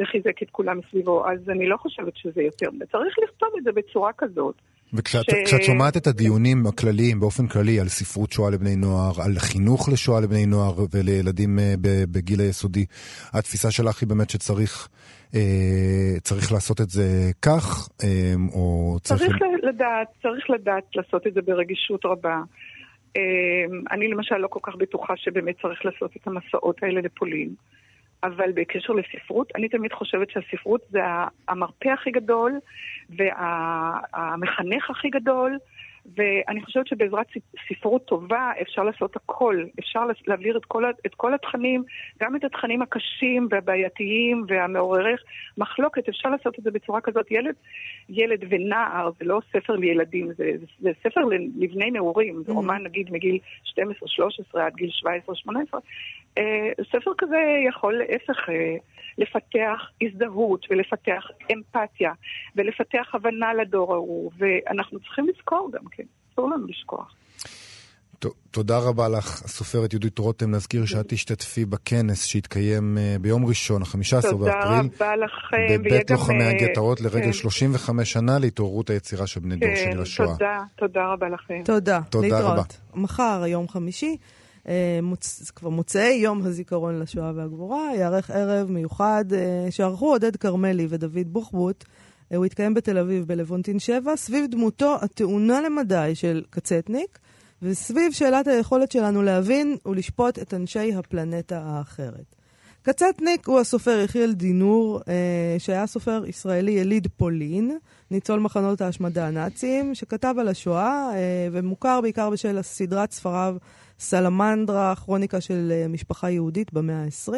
[0.00, 2.66] וחיזק את כולם מסביבו, אז אני לא חושבת שזה יותר.
[2.92, 4.54] צריך לכתוב את זה בצורה כזאת.
[4.94, 9.88] וכשאת ש- שומעת את הדיונים הכלליים, באופן כללי, על ספרות שואה לבני נוער, על חינוך
[9.92, 11.74] לשואה לבני נוער ולילדים אה,
[12.12, 12.84] בגיל היסודי,
[13.32, 14.88] התפיסה שלך היא באמת שצריך
[15.34, 19.22] אה, צריך לעשות את זה כך, אה, או צריך...
[19.22, 22.40] צריך לדעת, צריך לדעת לעשות את זה ברגישות רבה.
[23.90, 27.54] אני למשל לא כל כך בטוחה שבאמת צריך לעשות את המסעות האלה לפולין.
[28.22, 30.98] אבל בקשר לספרות, אני תמיד חושבת שהספרות זה
[31.48, 32.52] המרפא הכי גדול
[33.10, 35.58] והמחנך הכי גדול,
[36.14, 37.26] ואני חושבת שבעזרת
[37.68, 39.64] ספרות טובה אפשר לעשות הכל.
[39.78, 41.84] אפשר להעביר את כל, את כל התכנים,
[42.22, 45.14] גם את התכנים הקשים והבעייתיים והמעוררי
[45.58, 47.30] מחלוקת, אפשר לעשות את זה בצורה כזאת.
[47.30, 47.54] ילד,
[48.08, 51.20] ילד ונער זה לא ספר לילדים, זה, זה, ספר
[51.58, 53.38] לבני נעורים, זה רומן נגיד מגיל
[53.74, 53.78] 12-13
[54.54, 54.90] עד גיל
[55.46, 55.48] 17-18.
[56.38, 57.36] אה, ספר כזה
[57.68, 58.76] יכול להפך אה,
[59.18, 62.12] לפתח הזדהות ולפתח אמפתיה
[62.56, 67.14] ולפתח הבנה לדור ההוא, ואנחנו צריכים לזכור גם כן, אסור לנו לשכוח.
[68.50, 70.50] תודה רבה לך, הסופרת יהודית רותם.
[70.50, 74.30] נזכיר שאת תשתתפי בכנס שהתקיים אה, ביום ראשון, ה-15 באפריל.
[74.30, 75.56] תודה רבה לכם.
[75.70, 77.32] בבית לוחמי הגטאות לרגל כן.
[77.32, 80.28] 35 שנה להתעוררות היצירה של בני דור כן, שני לשואה.
[80.28, 81.62] תודה, תודה רבה לכם.
[81.64, 82.00] תודה.
[82.22, 82.80] להתראות.
[82.94, 84.16] מחר, יום חמישי,
[85.02, 85.50] מוצ...
[85.56, 89.24] כבר מוצאי יום הזיכרון לשואה והגבורה, ייערך ערב מיוחד
[89.70, 91.84] שערכו עודד כרמלי ודוד בוחבוט.
[92.34, 97.18] הוא התקיים בתל אביב בלוונטין 7, סביב דמותו הטעונה למדי של קצטניק,
[97.62, 102.36] וסביב שאלת היכולת שלנו להבין ולשפוט את אנשי הפלנטה האחרת.
[102.82, 105.00] קצטניק הוא הסופר יחיאל דינור,
[105.58, 107.78] שהיה סופר ישראלי יליד פולין,
[108.10, 111.10] ניצול מחנות ההשמדה הנאציים, שכתב על השואה
[111.52, 113.56] ומוכר בעיקר בשל סדרת ספריו
[113.98, 117.32] סלמנדרה, כרוניקה של משפחה יהודית במאה ה-20.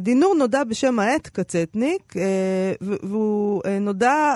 [0.00, 2.14] דינור נודע בשם העט קצטניק,
[2.80, 4.34] והוא נודע,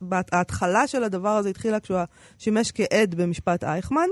[0.00, 1.98] בהתחלה של הדבר הזה התחילה כשהוא
[2.38, 4.08] שימש כעד במשפט אייכמן.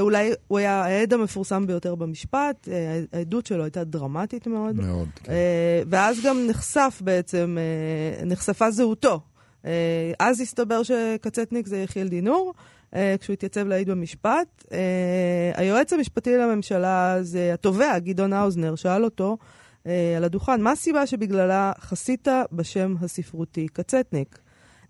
[0.00, 2.68] אולי הוא היה העד המפורסם ביותר במשפט,
[3.12, 4.76] העדות שלו הייתה דרמטית מאוד.
[4.76, 5.32] מאוד, כן.
[5.88, 7.56] ואז גם נחשף בעצם,
[8.26, 9.20] נחשפה זהותו.
[10.18, 12.54] אז הסתבר שקצטניק זה יחיאל דינור.
[13.20, 14.64] כשהוא התייצב להעיד במשפט.
[15.54, 19.38] היועץ המשפטי לממשלה זה התובע, גדעון האוזנר, שאל אותו
[20.16, 24.38] על הדוכן, מה הסיבה שבגללה חסית בשם הספרותי קצטניק?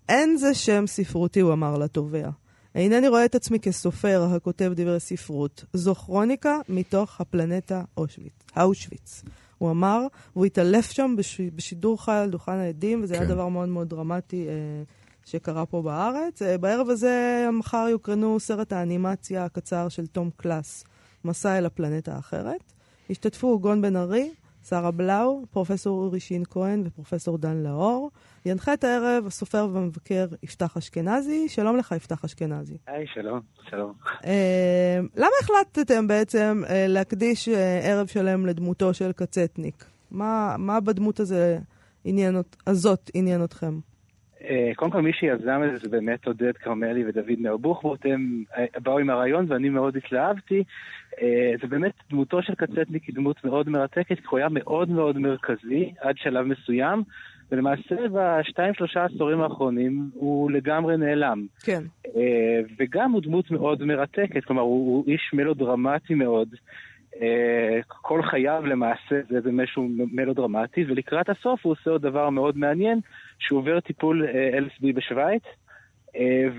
[0.09, 2.29] אין זה שם ספרותי, הוא אמר לתובע.
[2.75, 5.65] אינני רואה את עצמי כסופר הכותב דברי ספרות.
[5.73, 9.23] זו כרוניקה מתוך הפלנטה אושוויץ, אושוויץ.
[9.57, 10.01] הוא אמר,
[10.35, 13.19] והוא התעלף שם בש, בשידור חי על דוכן העדים, וזה כן.
[13.21, 14.47] היה דבר מאוד מאוד דרמטי.
[14.47, 14.53] אה,
[15.25, 16.41] שקרה פה בארץ.
[16.59, 20.85] בערב הזה, מחר יוקרנו סרט האנימציה הקצר של תום קלאס,
[21.25, 22.73] מסע אל הפלנטה האחרת.
[23.09, 24.31] השתתפו גון בן ארי,
[24.69, 28.11] שרה בלאו, פרופסור אורי שין כהן ופרופסור דן לאור.
[28.45, 31.49] ינחה את הערב הסופר והמבקר יפתח אשכנזי.
[31.49, 32.77] שלום לך, יפתח אשכנזי.
[32.87, 33.93] היי, שלום, שלום.
[34.25, 39.85] אה, למה החלטתם בעצם אה, להקדיש אה, ערב שלם לדמותו של קצטניק?
[40.11, 41.59] מה, מה בדמות הזה
[42.03, 42.35] עניין,
[42.67, 43.79] הזאת עניין אתכם?
[44.75, 48.43] קודם כל, מי שיזם את זה זה באמת עודד כרמלי ודוד נאו בוחבוט, הם
[48.83, 50.63] באו עם הרעיון ואני מאוד התלהבתי.
[51.61, 55.93] זה באמת, דמותו של קצטניק היא דמות מאוד מרתקת, כי הוא היה מאוד מאוד מרכזי
[55.99, 57.03] עד שלב מסוים,
[57.51, 61.45] ולמעשה בשתיים שלושה עשורים האחרונים הוא לגמרי נעלם.
[61.63, 61.83] כן.
[62.79, 66.49] וגם הוא דמות מאוד מרתקת, כלומר הוא, הוא איש מלודרמטי מאוד.
[67.87, 72.99] כל חייו למעשה זה איזה משהו מלודרמטי, ולקראת הסוף הוא עושה עוד דבר מאוד מעניין,
[73.39, 74.27] שהוא עובר טיפול
[74.59, 75.43] LSD בשוויץ,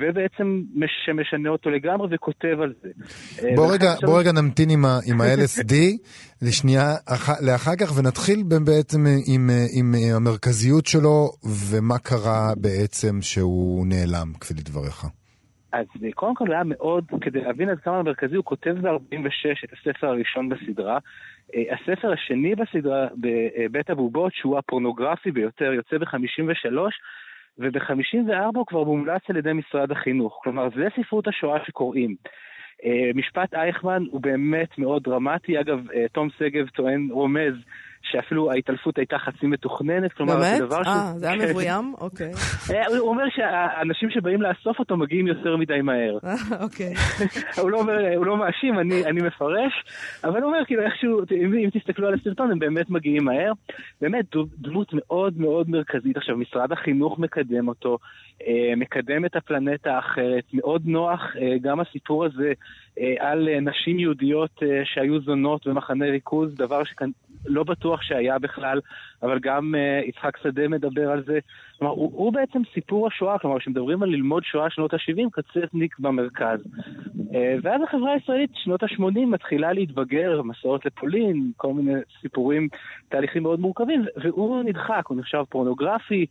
[0.00, 0.62] ובעצם
[1.04, 2.88] שמשנה אותו לגמרי וכותב על זה.
[3.56, 5.74] בוא רגע, בוא רגע נמתין עם, ה, עם ה-LSD
[6.46, 6.94] לשנייה
[7.40, 11.30] לאחר כך, ונתחיל בעצם עם, עם המרכזיות שלו,
[11.70, 15.06] ומה קרה בעצם שהוא נעלם, כפי לדבריך.
[15.78, 20.06] אז קודם כל היה מאוד, כדי להבין עד כמה המרכזי, הוא כותב ב-46 את הספר
[20.06, 20.98] הראשון בסדרה.
[21.70, 26.76] הספר השני בסדרה, בבית הבובות, שהוא הפורנוגרפי ביותר, יוצא ב-53,
[27.58, 30.40] וב-54 הוא כבר מומלץ על ידי משרד החינוך.
[30.42, 32.16] כלומר, זה ספרות השואה שקוראים.
[33.14, 35.60] משפט אייכמן הוא באמת מאוד דרמטי.
[35.60, 37.54] אגב, תום שגב טוען, רומז,
[38.12, 40.58] שאפילו ההתעלפות הייתה חצי מתוכננת, כלומר, באמת?
[40.58, 40.94] זה דבר שהוא...
[40.94, 41.50] אה, זה היה כן.
[41.50, 41.94] מבוים?
[42.00, 42.32] אוקיי.
[42.70, 46.18] אה, הוא אומר שהאנשים שבאים לאסוף אותו מגיעים יותר מדי מהר.
[46.24, 46.94] אה, אוקיי.
[47.62, 49.72] הוא לא אומר, הוא לא מאשים, אני, אני מפרש,
[50.24, 53.52] אבל הוא אומר כאילו איכשהו, אם, אם תסתכלו על הסרטון הם באמת מגיעים מהר.
[54.00, 54.24] באמת
[54.58, 56.16] דמות מאוד מאוד מרכזית.
[56.16, 57.98] עכשיו, משרד החינוך מקדם אותו,
[58.46, 61.20] אה, מקדם את הפלנטה האחרת, מאוד נוח
[61.62, 62.52] גם הסיפור הזה
[63.18, 67.10] על אה, נשים יהודיות אה, שהיו זונות במחנה ריכוז, דבר שכאן
[67.46, 68.80] לא בטוח שהיה בכלל,
[69.22, 71.38] אבל גם אה, יצחק שדה מדבר על זה.
[71.78, 76.60] כלומר, הוא, הוא בעצם סיפור השואה, כלומר, כשמדברים על ללמוד שואה שנות ה-70, קצטניק במרכז.
[77.34, 82.68] אה, ואז החברה הישראלית, שנות ה-80, מתחילה להתבגר, מסעות לפולין, כל מיני סיפורים,
[83.08, 86.26] תהליכים מאוד מורכבים, והוא נדחק, הוא נחשב פורנוגרפי,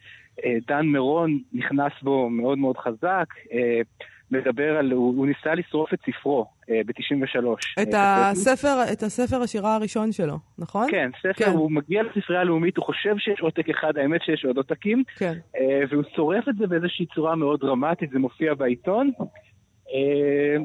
[0.46, 3.82] אה, דן מירון נכנס בו מאוד מאוד חזק, אה,
[4.32, 7.82] מדבר על, הוא, הוא ניסה לשרוף את ספרו אה, ב-93.
[7.82, 10.88] את הספר, את הספר השירה הראשון שלו, נכון?
[10.92, 11.52] כן, ספר, כן.
[11.52, 15.34] הוא מגיע לספרייה הלאומית, הוא חושב שיש עותק אחד, האמת שיש עוד עותקים, כן.
[15.58, 19.12] אה, והוא שורף את זה באיזושהי צורה מאוד דרמטית, זה מופיע בעיתון.
[19.94, 20.58] אה,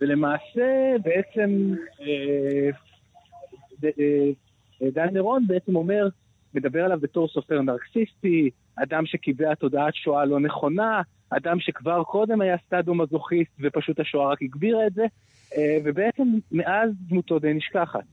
[0.00, 2.70] ולמעשה בעצם אה,
[3.84, 6.08] אה, דן מירון בעצם אומר,
[6.54, 12.56] מדבר עליו בתור סופר נרקסיסטי, אדם שקיבע תודעת שואה לא נכונה, אדם שכבר קודם היה
[12.66, 15.04] סטאדו מזוכיסט ופשוט השואה רק הגבירה את זה,
[15.56, 18.04] אה, ובעצם מאז דמותו די נשכחת.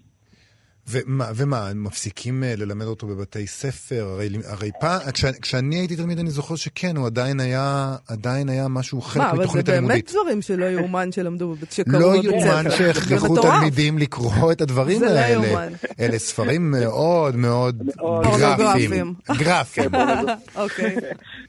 [0.90, 4.06] ומה, ומה, הם מפסיקים אה, ללמד אותו בבתי ספר?
[4.14, 8.68] הרי, הרי פעם, כש, כשאני הייתי תלמיד אני זוכר שכן, הוא עדיין היה, עדיין היה
[8.68, 10.12] משהו חלק מה, אבל זה מתוכנית באמת הלימודית.
[10.12, 12.36] דברים שלא יאומן שלמדו, בבית- שקראו לא בבית ספר.
[12.36, 13.60] יאומן שיכריחו זה מטורף.
[13.60, 15.48] תלמידים לקרוא את הדברים זה לא האלה.
[15.48, 15.68] יאומן.
[16.00, 18.26] אלה ספרים מאוד מאוד מאוד
[18.58, 19.14] גרפיים.
[19.38, 19.90] גרפיים.
[20.56, 20.96] אוקיי.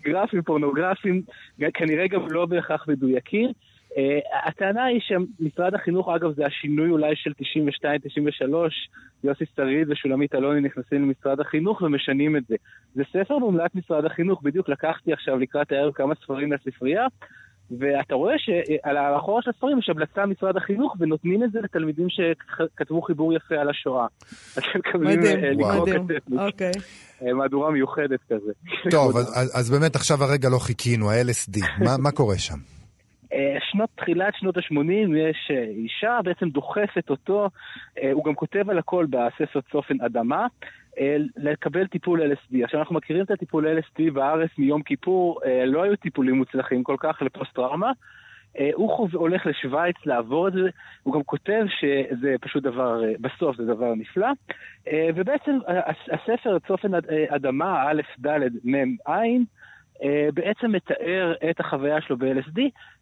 [0.06, 1.22] גרפים, פורנוגרפיים,
[1.74, 3.50] כנראה גם לא בהכרח מדויקים.
[3.94, 3.98] Uh,
[4.48, 7.30] הטענה היא שמשרד החינוך, אגב, זה השינוי אולי של
[7.82, 7.84] 92-93,
[9.24, 12.56] יוסי שריד ושולמית אלוני נכנסים למשרד החינוך ומשנים את זה.
[12.94, 17.06] זה ספר מומלץ משרד החינוך, בדיוק לקחתי עכשיו לקראת הערב כמה ספרים לספרייה,
[17.78, 23.02] ואתה רואה שעל האחורה של הספרים יש המלצה משרד החינוך ונותנים את זה לתלמידים שכתבו
[23.02, 24.06] חיבור יפה על השואה.
[24.56, 25.86] אז הם מקבלים אה, לקרוא.
[25.86, 26.22] כתבת.
[26.38, 26.72] אוקיי.
[27.22, 28.52] אה, מהדורה מיוחדת כזה.
[28.90, 29.16] טוב,
[29.54, 32.73] אז, באמת עכשיו הרגע לא חיכינו, ה-LSD, מה, מה קורה שם?
[33.34, 37.48] אה, שנות, תחילת שנות ה-80 יש אה, אישה בעצם דוחפת אותו,
[38.02, 40.46] אה, הוא גם כותב על הכל בספר צופן אדמה,
[41.36, 42.64] לקבל טיפול LSD.
[42.64, 47.22] עכשיו אנחנו מכירים את הטיפול LSD בארץ מיום כיפור, לא היו טיפולים מוצלחים כל כך
[47.22, 47.92] לפוסט-טראומה.
[48.74, 50.68] הוא חוב, הולך לשוויץ לעבור את זה,
[51.02, 54.28] הוא גם כותב שזה פשוט דבר, בסוף זה דבר נפלא.
[55.14, 55.58] ובעצם
[56.12, 59.22] הספר צופן אד- אדמה, א', ד', מ', ע',
[60.34, 62.60] בעצם מתאר את החוויה שלו ב-LSD,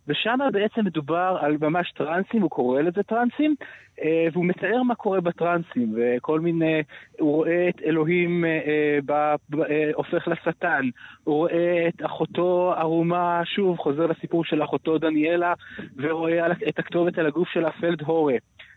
[0.08, 3.54] ושם בעצם מדובר על ממש טרנסים, הוא קורא לזה טרנסים,
[4.02, 6.82] אה, והוא מתאר מה קורה בטרנסים, וכל מיני,
[7.18, 10.88] הוא רואה את אלוהים אה, אה, ב- ב- אה, הופך לשטן,
[11.24, 15.54] הוא רואה את אחותו ערומה, שוב, חוזר לסיפור של אחותו דניאלה,
[15.96, 18.36] ורואה את הכתובת על הגוף שלה פלד הורה.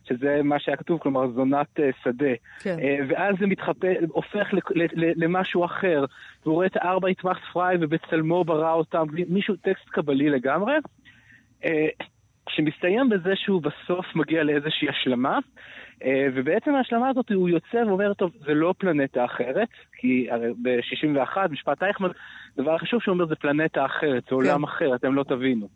[0.09, 2.33] שזה מה שהיה כתוב, כלומר זונת שדה.
[2.59, 2.77] כן.
[3.07, 6.05] ואז זה מתחפה, הופך ל- ל- ל- למשהו אחר,
[6.43, 10.73] והוא רואה את הארבע יתמח פריי ובצלמו ברא אותם, מישהו, טקסט קבלי לגמרי,
[12.49, 15.39] שמסתיים בזה שהוא בסוף מגיע לאיזושהי השלמה,
[16.03, 19.67] אה, ובעצם ההשלמה הזאת הוא יוצא ואומר, טוב, זה לא פלנטה אחרת,
[20.05, 22.09] כי הרי ב-61, משפט אייכמן,
[22.57, 25.67] דבר חשוב שהוא אומר, זה פלנטה אחרת, זה עולם אחר, אתם לא תבינו.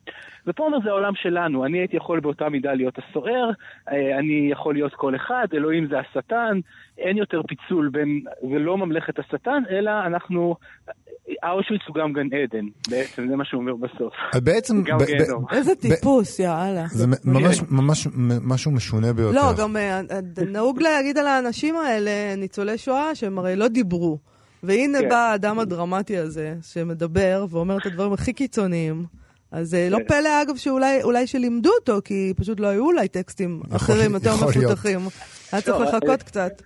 [0.47, 3.49] ופה אומר, זה העולם שלנו, אני הייתי יכול באותה מידה להיות הסוער,
[3.91, 6.59] אה, אני יכול להיות כל אחד, אלוהים זה השטן,
[6.97, 10.55] אין יותר פיצול בין, זה לא ממלכת השטן, אלא אנחנו,
[11.43, 14.13] אושוויץ הוא גם גן עדן, בעצם, זה מה שהוא אומר בסוף.
[14.43, 14.83] בעצם...
[14.83, 15.45] גם ב- ב- גיהנום.
[15.51, 16.85] איזה טיפוס, יאללה.
[16.87, 19.35] זה מ- ממש, ממש מ- משהו משונה ביותר.
[19.35, 24.18] לא, גם אה, אה, נהוג להגיד על האנשים האלה, ניצולי שואה, שהם הרי לא דיברו.
[24.63, 25.09] והנה כן.
[25.09, 29.05] בא האדם הדרמטי הזה, שמדבר ואומר את הדברים הכי קיצוניים.
[29.51, 30.03] אז אה, לא כן.
[30.07, 34.31] פלא, אגב, שאולי אולי שלימדו אותו, כי פשוט לא היו אולי טקסטים אחרים יותר.
[34.35, 34.99] מפותחים.
[35.51, 36.61] היה צריך לא, לחכות אה, קצת.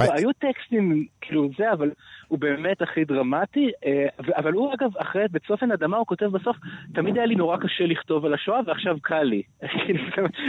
[0.00, 1.90] לא, היו טקסטים, כאילו זה, אבל
[2.28, 6.56] הוא באמת הכי דרמטי, אה, אבל הוא אגב, אחרי בצופן אדמה הוא כותב בסוף,
[6.94, 9.42] תמיד היה לי נורא קשה לכתוב על השואה ועכשיו קל לי.
[9.86, 10.04] כאילו,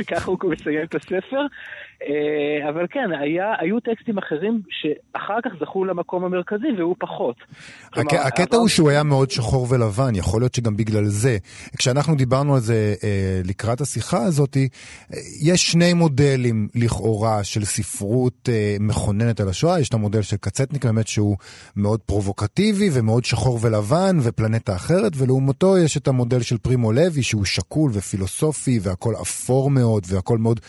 [0.08, 1.46] ככה הוא מסיים את הספר.
[2.04, 7.36] אה, אבל כן, היה, היו טקסטים אחרים שאחר כך זכו למקום המרכזי והוא פחות.
[7.94, 11.38] כלומר, הק- הקטע הוא שהוא היה מאוד שחור ולבן, יכול להיות שגם בגלל זה.
[11.78, 14.66] כשאנחנו דיברנו על זה אה, לקראת השיחה הזאת, אה,
[15.42, 19.80] יש שני מודלים לכאורה של ספרות אה, מכוננת על השואה.
[19.80, 21.38] יש את המודל של קצטניק, באמת שהוא
[21.76, 27.46] מאוד פרובוקטיבי ומאוד שחור ולבן ופלנטה אחרת, ולעומתו יש את המודל של פרימו לוי, שהוא
[27.46, 30.60] שקול ופילוסופי והכל אפור מאוד והכל מאוד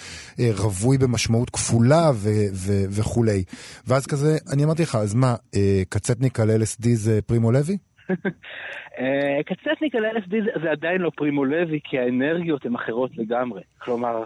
[0.40, 1.19] אה, רווי במשמעות.
[1.20, 3.44] משמעות כפולה ו- ו- וכולי.
[3.88, 7.76] ואז כזה, אני אמרתי לך, אז מה, אה, קצטניק על LSD זה פרימו לוי?
[8.98, 13.62] אה, קצטניק על LSD זה, עדיין לא פרימו לוי, כי האנרגיות הן אחרות לגמרי.
[13.78, 14.24] כלומר,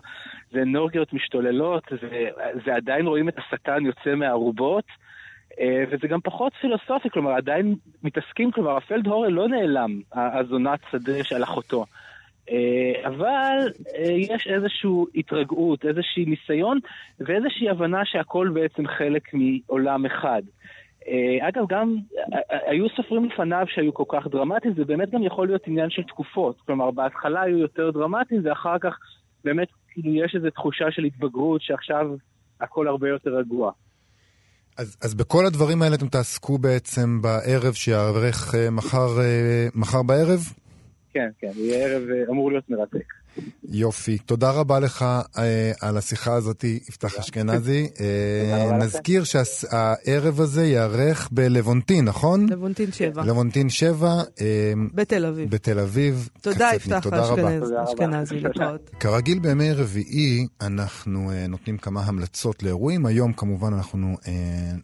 [0.53, 1.85] זה אנרגיות משתוללות,
[2.65, 4.85] זה, עדיין רואים את השטן יוצא מהארובות,
[5.61, 11.25] אה, וזה גם פחות פילוסופי, כלומר, עדיין מתעסקים, כלומר, הפלד הורל לא נעלם, הזונת שדה
[11.25, 11.85] של אחותו.
[12.51, 16.79] אה, אבל יש איזושהי התרגעות, איזושהי ניסיון
[17.21, 20.43] ואיזושהי הבנה שהכל בעצם חלק מעולם אחד.
[21.09, 21.97] אה, אגב, גם
[22.33, 25.91] אה, אה, היו סופרים לפניו שהיו כל כך דרמטיים, זה באמת גם יכול להיות עניין
[25.91, 26.57] של תקופות.
[26.67, 28.99] כלומר, בהתחלה היו יותר דרמטיים, ואחר כך
[29.45, 32.07] באמת כאילו יש איזו תחושה של התבגרות שעכשיו
[32.61, 33.73] הכל הרבה יותר רגוע.
[34.79, 39.09] אז, אז בכל הדברים האלה אתם תעסקו בעצם בערב שיערך מחר,
[39.75, 40.41] מחר בערב?
[41.15, 43.13] כן, כן, יהיה ערב אמור להיות מרתק.
[43.69, 44.19] יופי.
[44.19, 45.05] תודה רבה לך
[45.39, 47.89] אה, על השיחה הזאת, יפתח אשכנזי.
[48.01, 52.49] אה, נזכיר שהערב הזה ייערך בלוונטין, נכון?
[52.49, 53.25] לבונטין 7.
[53.25, 54.23] לבונטין 7.
[54.41, 55.51] אה, בתל אביב.
[55.51, 56.29] בתל אביב.
[56.41, 57.07] תודה, יפתח
[57.85, 58.43] אשכנזי.
[59.01, 63.07] כרגיל בימי רביעי אנחנו אה, נותנים כמה המלצות לאירועים.
[63.07, 64.33] היום כמובן אנחנו אה,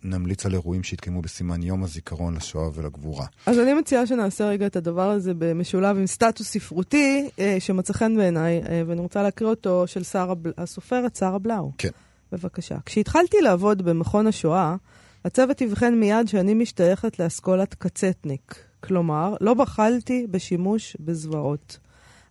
[0.05, 3.27] נמליץ על אירועים שהתקיימו בסימן יום הזיכרון לשואה ולגבורה.
[3.47, 8.17] אז אני מציעה שנעשה רגע את הדבר הזה במשולב עם סטטוס ספרותי אה, שמצא חן
[8.17, 8.39] בעיניי.
[8.40, 10.53] בעיניי, אה, ואני רוצה להקריא אותו, של שר הבל...
[10.59, 11.72] הסופרת שרה בלאו.
[11.79, 11.88] כן.
[12.33, 12.76] בבקשה.
[12.87, 14.76] כשהתחלתי לעבוד במכון השואה,
[15.24, 18.55] הצוות הבחן מיד שאני משתייכת לאסכולת קצטניק.
[18.81, 21.79] כלומר, לא בחלתי בשימוש בזוועות.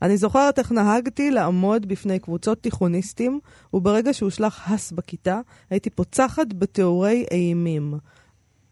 [0.02, 3.40] אני זוכרת איך נהגתי לעמוד בפני קבוצות תיכוניסטים,
[3.74, 7.94] וברגע שהושלך הס בכיתה, הייתי פוצחת בתיאורי אימים.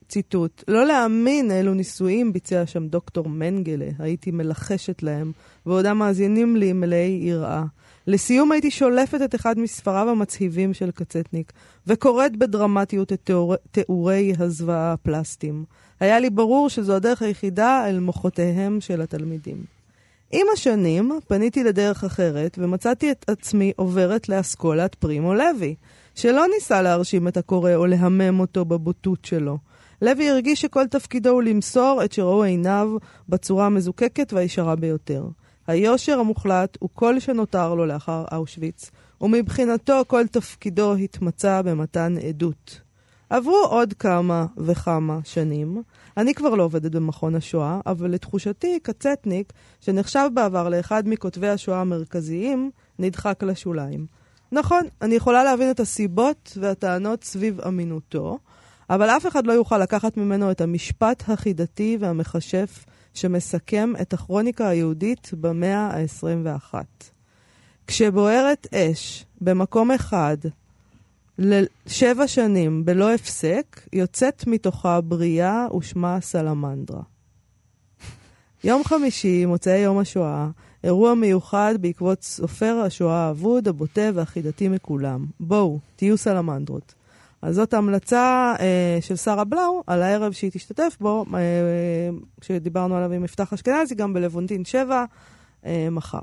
[0.10, 5.32] ציטוט: לא להאמין אילו ניסויים ביצע שם דוקטור מנגלה, הייתי מלחשת להם,
[5.66, 7.64] ועודם מאזינים לי מלאי יראה.
[8.08, 11.54] לסיום הייתי שולפת את אחד מספריו המצהיבים של קצטניק,
[11.88, 13.56] וקוראת בדרמטיות את תיאור...
[13.72, 15.64] תיאורי הזוועה הפלסטיים.
[16.00, 19.64] היה לי ברור שזו הדרך היחידה אל מוחותיהם של התלמידים.
[20.32, 25.76] עם השנים פניתי לדרך אחרת, ומצאתי את עצמי עוברת לאסכולת פרימו לוי,
[26.16, 29.58] שלא ניסה להרשים את הקורא או להמם אותו בבוטות שלו.
[30.02, 32.90] לוי הרגיש שכל תפקידו הוא למסור את שראו עיניו
[33.30, 35.28] בצורה המזוקקת והישרה ביותר.
[35.68, 42.82] היושר המוחלט הוא כל שנותר לו לאחר אושוויץ, ומבחינתו כל תפקידו התמצא במתן עדות.
[43.30, 45.84] עברו עוד כמה וכמה שנים.
[46.18, 52.72] אני כבר לא עובדת במכון השואה, אבל לתחושתי, קצטניק, שנחשב בעבר לאחד מכותבי השואה המרכזיים,
[53.00, 54.06] נדחק לשוליים.
[54.52, 58.40] נכון, אני יכולה להבין את הסיבות והטענות סביב אמינותו,
[58.90, 65.32] אבל אף אחד לא יוכל לקחת ממנו את המשפט החידתי והמכשף שמסכם את הכרוניקה היהודית
[65.34, 66.74] במאה ה-21.
[67.88, 70.38] כשבוערת אש במקום אחד
[71.38, 77.02] לשבע שנים בלא הפסק, יוצאת מתוכה בריאה ושמה סלמנדרה.
[78.64, 80.50] יום חמישי, מוצאי יום השואה,
[80.84, 85.26] אירוע מיוחד בעקבות סופר השואה האבוד, הבוטה והחידתי מכולם.
[85.40, 86.94] בואו, תהיו סלמנדרות.
[87.42, 91.40] אז זאת ההמלצה אה, של שרה בלאו על הערב שהיא תשתתף בו, אה,
[92.42, 95.06] שדיברנו עליו עם מפתח אשכנזי, גם בלוונטין 7,
[95.66, 96.20] אה, מחר.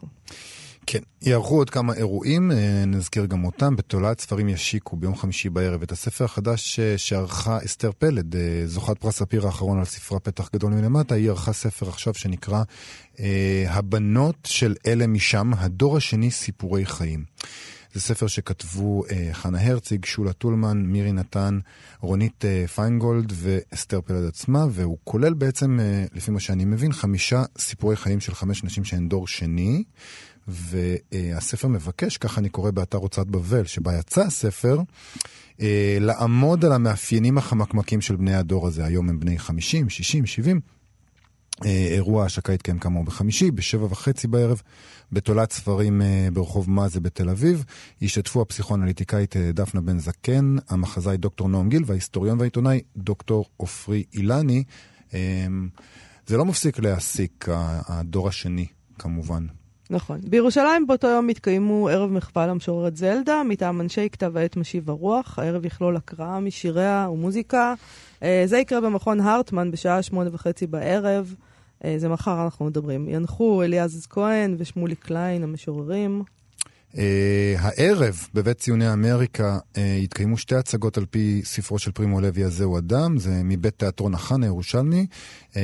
[0.87, 3.77] כן, יערכו עוד כמה אירועים, אה, נזכיר גם אותם.
[3.77, 8.99] בתולעת ספרים ישיקו ביום חמישי בערב את הספר החדש אה, שערכה אסתר פלד, אה, זוכת
[8.99, 11.15] פרס ספיר האחרון על ספרה פתח גדול מלמטה.
[11.15, 12.63] היא ערכה ספר עכשיו שנקרא
[13.69, 17.25] הבנות של אלה משם, הדור השני סיפורי חיים.
[17.95, 21.59] זה ספר שכתבו אה, חנה הרציג, שולה טולמן, מירי נתן,
[22.01, 27.45] רונית אה, פיינגולד ואסתר פלד עצמה, והוא כולל בעצם, אה, לפי מה שאני מבין, חמישה
[27.59, 29.85] סיפורי חיים של חמש נשים שהן דור שני.
[30.49, 34.81] והספר מבקש, ככה אני קורא באתר הוצאת בבל, שבה יצא הספר,
[35.61, 38.85] אה, לעמוד על המאפיינים החמקמקים של בני הדור הזה.
[38.85, 40.61] היום הם בני 50, 60, 70.
[41.65, 44.63] אירוע ההשקה יתקיים כאמור בחמישי, בשבע וחצי בערב,
[45.13, 47.65] בתולת ספרים אה, ברחוב מאזה בתל אביב.
[48.01, 54.65] ישתתפו הפסיכואנליטיקאית אה, דפנה בן זקן, המחזאי דוקטור נועם גיל וההיסטוריון והעיתונאי דוקטור עופרי אילני.
[55.15, 55.47] אה,
[56.27, 57.47] זה לא מפסיק להעסיק,
[57.89, 58.67] הדור השני,
[58.99, 59.47] כמובן.
[59.91, 60.21] נכון.
[60.29, 65.39] בירושלים באותו יום יתקיימו ערב מחווה למשוררת זלדה, מטעם אנשי כתב העת משיב הרוח.
[65.39, 67.75] הערב יכלול הקראה משיריה ומוזיקה.
[68.47, 71.35] זה יקרה במכון הרטמן בשעה שמונה וחצי בערב.
[71.85, 73.09] אה, זה מחר אנחנו מדברים.
[73.09, 76.23] ינחו אליעז כהן ושמולי קליין, המשוררים.
[76.93, 76.97] Uh,
[77.59, 82.79] הערב בבית ציוני אמריקה uh, התקיימו שתי הצגות על פי ספרו של פרימו לוי הזהו
[82.79, 85.07] אדם, זה מבית תיאטרון החנה הירושלמי.
[85.53, 85.57] Uh,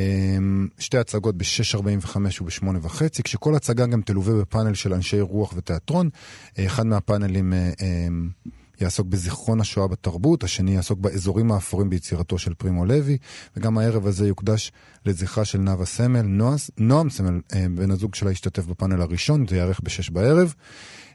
[0.79, 6.11] שתי הצגות ב-6.45 וב-8.5, כשכל הצגה גם תלווה בפאנל של אנשי רוח ותיאטרון.
[6.55, 12.55] Uh, אחד מהפאנלים uh, uh, יעסוק בזיכרון השואה בתרבות, השני יעסוק באזורים האפורים ביצירתו של
[12.55, 13.19] פרימו לוי,
[13.57, 14.73] וגם הערב הזה יוקדש
[15.07, 16.23] לזכרה של נאוה סמל.
[16.23, 20.55] נועס, נועם סמל, אה, בן הזוג שלה, השתתף בפאנל הראשון, זה ייערך בשש בערב.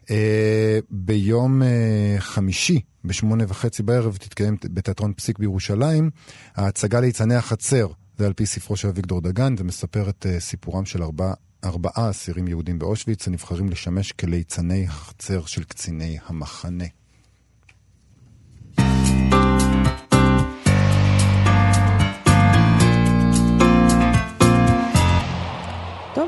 [0.10, 6.10] אה, ביום אה, חמישי, בשמונה וחצי בערב, תתקיים בתיאטרון פסיק בירושלים,
[6.56, 7.88] ההצגה ליצני החצר.
[8.18, 12.48] זה על פי ספרו של אביגדור דגן, זה מספר את סיפורם של ארבע, ארבעה אסירים
[12.48, 16.86] יהודים באושוויץ הנבחרים לשמש כליצני החצר של קציני המחנה.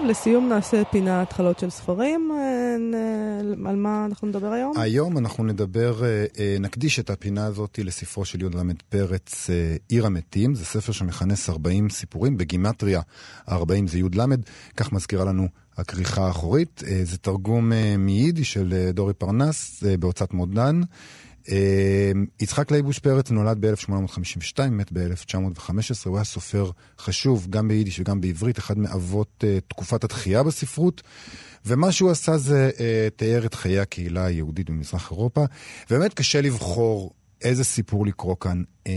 [0.07, 2.31] לסיום נעשה פינה התחלות של ספרים.
[2.33, 4.77] אה, על מה אנחנו נדבר היום?
[4.77, 8.49] היום אנחנו נדבר, אה, אה, נקדיש את הפינה הזאת לספרו של י"ל
[8.89, 9.49] פרץ,
[9.89, 10.55] עיר המתים.
[10.55, 13.01] זה ספר שמכנס 40 סיפורים, בגימטריה
[13.49, 14.21] 40 זה י"ל,
[14.77, 15.47] כך מזכירה לנו
[15.77, 16.83] הכריכה האחורית.
[17.03, 20.81] זה תרגום מיידיש של דורי פרנס בהוצאת מודן.
[21.51, 25.69] אמ, יצחק לייבוש פרץ נולד ב-1852, מת ב-1915,
[26.05, 31.01] הוא היה סופר חשוב גם ביידיש וגם בעברית, אחד מאבות אה, תקופת התחייה בספרות,
[31.65, 32.79] ומה שהוא עשה זה אה,
[33.15, 35.45] תיאר את חיי הקהילה היהודית במזרח אירופה,
[35.89, 38.91] ובאמת קשה לבחור איזה סיפור לקרוא כאן, um,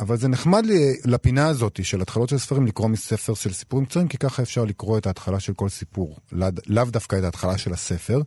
[0.00, 4.08] אבל זה נחמד לי לפינה הזאת של התחלות של ספרים לקרוא מספר של סיפורים קצרים,
[4.08, 6.18] כי ככה אפשר לקרוא את ההתחלה של כל סיפור,
[6.66, 8.20] לאו דווקא את ההתחלה של הספר.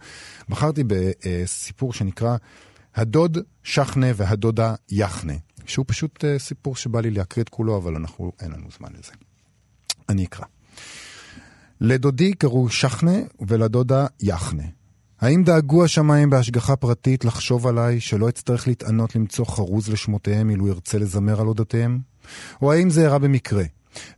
[0.49, 2.38] בחרתי בסיפור שנקרא
[2.98, 5.34] הדוד שחנה והדודה יחנה,
[5.66, 9.12] שהוא פשוט uh, סיפור שבא לי להקריא את כולו, אבל אנחנו, אין לנו זמן לזה.
[10.10, 10.45] אני אקרא.
[11.82, 13.18] לדודי קראו שחנה
[13.48, 14.64] ולדודה יחנה.
[15.22, 20.98] האם דאגו השמיים בהשגחה פרטית לחשוב עליי שלא אצטרך להתענות למצוא חרוז לשמותיהם אילו ארצה
[20.98, 22.00] לזמר על אודותיהם?
[22.62, 23.64] או האם זה אירע במקרה?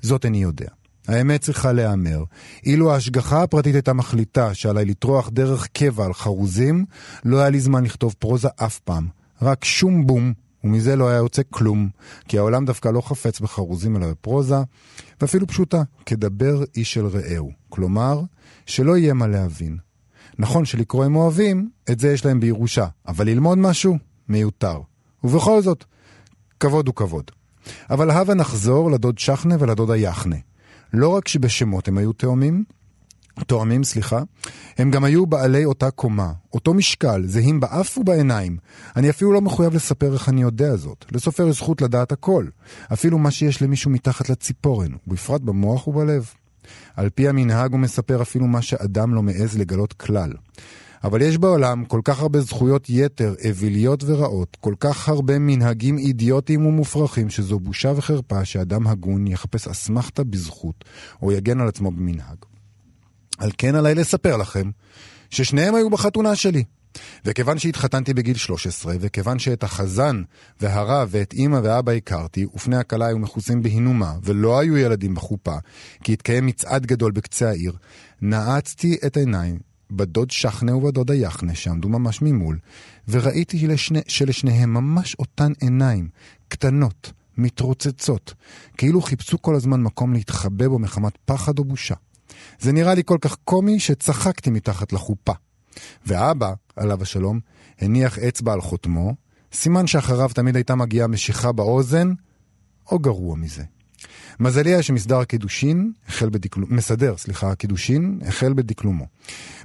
[0.02, 0.70] זאת איני יודע.
[1.10, 2.24] האמת צריכה להיאמר.
[2.66, 6.86] אילו ההשגחה הפרטית הייתה מחליטה שעליי לטרוח דרך קבע על חרוזים,
[7.26, 9.08] לא היה לי זמן לכתוב פרוזה אף פעם.
[9.42, 10.34] רק שום בום,
[10.64, 11.90] ומזה לא היה יוצא כלום,
[12.28, 14.56] כי העולם דווקא לא חפץ בחרוזים אלא בפרוזה,
[15.22, 17.52] ואפילו פשוטה, כדבר איש אל רעהו.
[17.70, 18.22] כלומר,
[18.66, 19.78] שלא יהיה מה להבין.
[20.40, 23.98] נכון שלקרוא הם אוהבים, את זה יש להם בירושה, אבל ללמוד משהו,
[24.30, 24.82] מיותר.
[25.24, 25.86] ובכל זאת,
[26.60, 27.32] כבוד הוא כבוד.
[27.90, 30.36] אבל הבה נחזור לדוד שחנה ולדודה יחנה.
[30.94, 32.64] לא רק שבשמות הם היו תאומים,
[33.44, 34.22] תואמים, סליחה,
[34.78, 38.58] הם גם היו בעלי אותה קומה, אותו משקל, זהים באף ובעיניים.
[38.96, 41.06] אני אפילו לא מחויב לספר איך אני יודע זאת.
[41.12, 42.46] לסופר יש זכות לדעת הכל,
[42.94, 46.30] אפילו מה שיש למישהו מתחת לציפורן, ובפרט במוח ובלב.
[46.96, 50.34] על פי המנהג הוא מספר אפילו מה שאדם לא מעז לגלות כלל.
[51.04, 56.66] אבל יש בעולם כל כך הרבה זכויות יתר, אוויליות ורעות, כל כך הרבה מנהגים אידיוטיים
[56.66, 60.86] ומופרכים, שזו בושה וחרפה שאדם הגון יחפש אסמכתה בזכות,
[61.22, 62.38] או יגן על עצמו במנהג.
[63.38, 64.72] על כן עליי לספר לכם,
[65.30, 66.64] ששניהם היו בחתונה שלי.
[67.26, 70.22] וכיוון שהתחתנתי בגיל 13, וכיוון שאת החזן
[70.62, 75.56] והרב ואת אמא ואבא הכרתי, ופני הכלה היו מכוסים בהינומה, ולא היו ילדים בחופה,
[76.04, 77.74] כי התקיים מצעד גדול בקצה העיר,
[78.22, 79.58] נעצתי את עיניי
[79.92, 82.60] בדוד שחנה ובדודה יחנה שעמדו ממש ממול,
[83.08, 86.10] וראיתי לשני, שלשניהם ממש אותן עיניים,
[86.48, 88.34] קטנות, מתרוצצות,
[88.78, 91.96] כאילו חיפשו כל הזמן מקום להתחבא בו מחמת פחד או בושה.
[92.60, 95.34] זה נראה לי כל כך קומי שצחקתי מתחת לחופה.
[96.06, 97.40] ואבא, עליו השלום,
[97.80, 99.16] הניח אצבע על חותמו,
[99.54, 102.14] סימן שאחריו תמיד הייתה מגיעה משיכה באוזן,
[102.92, 103.64] או גרוע מזה.
[104.40, 109.06] מזלי היה שמסדר הקידושין החל בדקלומו, מסדר, סליחה, הקידושין החל בדקלומו.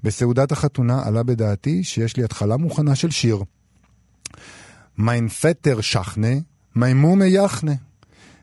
[0.03, 3.39] בסעודת החתונה עלה בדעתי שיש לי התחלה מוכנה של שיר.
[4.99, 6.33] מיין פטר שחנה,
[6.77, 7.75] מימומה יחנה.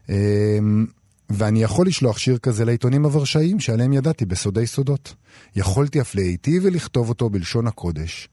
[0.10, 0.86] אמ,
[1.30, 5.16] ואני יכול לשלוח שיר כזה לעיתונים הוורשאיים שעליהם ידעתי בסודי סודות.
[5.56, 8.30] יכולתי אף להיטיב ולכתוב אותו בלשון הקודש.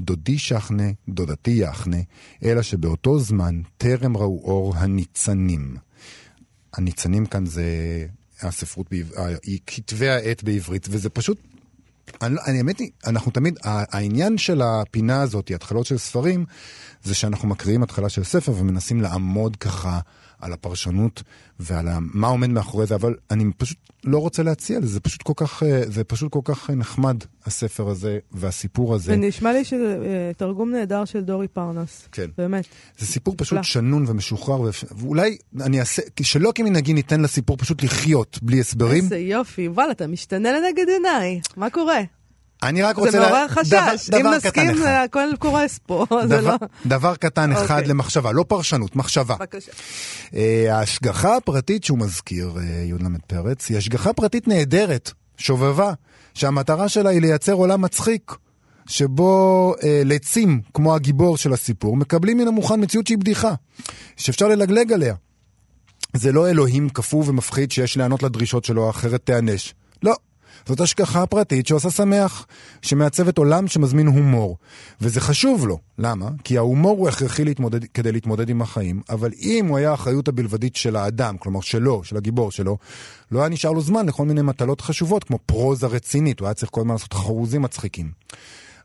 [0.00, 1.96] דודי שחנה, דודתי יחנה,
[2.44, 5.87] אלא שבאותו זמן טרם ראו אור הניצנים.
[6.78, 7.64] הניצנים כאן זה
[8.42, 8.86] הספרות,
[9.66, 11.40] כתבי העת בעברית, וזה פשוט,
[12.22, 16.44] אני, לא, האמת היא, אנחנו תמיד, העניין של הפינה הזאת, התחלות של ספרים,
[17.02, 20.00] זה שאנחנו מקריאים התחלה של ספר ומנסים לעמוד ככה
[20.40, 21.22] על הפרשנות
[21.60, 25.32] ועל מה עומד מאחורי זה, אבל אני פשוט לא רוצה להציע לזה, זה פשוט כל
[25.36, 29.12] כך, אה, זה פשוט כל כך נחמד, הספר הזה והסיפור הזה.
[29.12, 32.08] ונשמע לי שזה אה, תרגום נהדר של דורי פרנס.
[32.12, 32.30] כן.
[32.38, 32.64] באמת.
[32.98, 38.60] זה סיפור פשוט שנון ומשוחרר, ואולי אני אעשה, שלא כמנהגי ניתן לסיפור פשוט לחיות בלי
[38.60, 39.04] הסברים.
[39.04, 42.00] איזה יופי, וואלה, אתה משתנה לנגד עיניי, מה קורה?
[42.62, 43.10] אני רק רוצה...
[43.10, 46.54] זה מעורר חשש, אם נסכים הכל קורס פה, זה לא...
[46.86, 47.88] דבר קטן אחד אוקיי.
[47.88, 49.34] למחשבה, לא פרשנות, מחשבה.
[49.34, 49.72] בבקשה.
[50.34, 55.92] אה, ההשגחה הפרטית שהוא מזכיר, אה, י"ל פרץ, היא השגחה פרטית נהדרת, שובבה,
[56.34, 58.32] שהמטרה שלה היא לייצר עולם מצחיק.
[58.88, 63.54] שבו אה, לצים, כמו הגיבור של הסיפור, מקבלים מן המוכן מציאות שהיא בדיחה,
[64.16, 65.14] שאפשר ללגלג עליה.
[66.16, 69.74] זה לא אלוהים קפוא ומפחיד שיש להיענות לדרישות שלו, אחרת תיענש.
[70.02, 70.14] לא.
[70.66, 72.46] זאת השגחה פרטית שעושה שמח,
[72.82, 74.56] שמעצבת עולם שמזמין הומור.
[75.00, 75.78] וזה חשוב לו.
[75.98, 76.28] למה?
[76.44, 80.76] כי ההומור הוא הכרחי להתמודד, כדי להתמודד עם החיים, אבל אם הוא היה האחריות הבלבדית
[80.76, 82.78] של האדם, כלומר שלו, של הגיבור שלו,
[83.32, 86.70] לא היה נשאר לו זמן לכל מיני מטלות חשובות, כמו פרוזה רצינית, הוא היה צריך
[86.72, 88.10] כל הזמן לעשות חרוזים מצחיקים.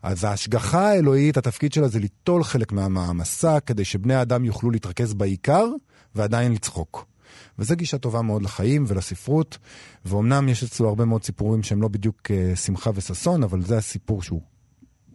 [0.02, 5.66] אז ההשגחה האלוהית, התפקיד שלה זה ליטול חלק מהמעמסה, כדי שבני האדם יוכלו להתרכז בעיקר
[6.14, 7.13] ועדיין לצחוק.
[7.58, 9.58] וזו גישה טובה מאוד לחיים ולספרות,
[10.04, 14.22] ואומנם יש אצלו הרבה מאוד סיפורים שהם לא בדיוק uh, שמחה וששון, אבל זה הסיפור
[14.22, 14.40] שהוא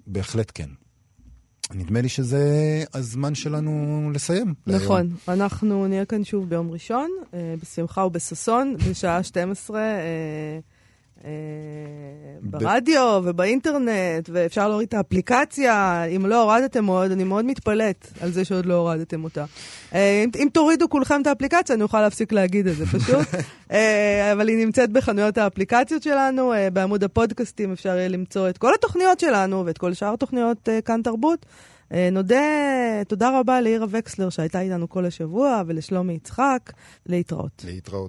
[0.08, 0.70] בהחלט כן.
[1.74, 2.44] נדמה לי שזה
[2.94, 4.54] הזמן שלנו לסיים.
[4.68, 5.42] נכון, להיום.
[5.42, 9.82] אנחנו נהיה כאן שוב ביום ראשון, uh, בשמחה ובששון, בשעה 12.
[11.26, 11.32] אה,
[12.42, 16.04] ברדיו ובאינטרנט, ואפשר להוריד את האפליקציה.
[16.04, 19.46] אם לא הורדתם עוד, אני מאוד מתפלאת על זה שעוד לא הורדתם אותה.
[19.94, 23.28] אה, אם, אם תורידו כולכם את האפליקציה, אני אוכל להפסיק להגיד את זה פשוט.
[23.72, 29.20] אה, אבל היא נמצאת בחנויות האפליקציות שלנו, בעמוד הפודקאסטים אפשר יהיה למצוא את כל התוכניות
[29.20, 31.46] שלנו ואת כל שאר תוכניות כאן תרבות.
[32.12, 32.42] נודה,
[33.08, 36.72] תודה רבה לעירה וקסלר שהייתה איתנו כל השבוע, ולשלומי יצחק,
[37.06, 37.66] להתראות.
[37.66, 38.08] להתראות.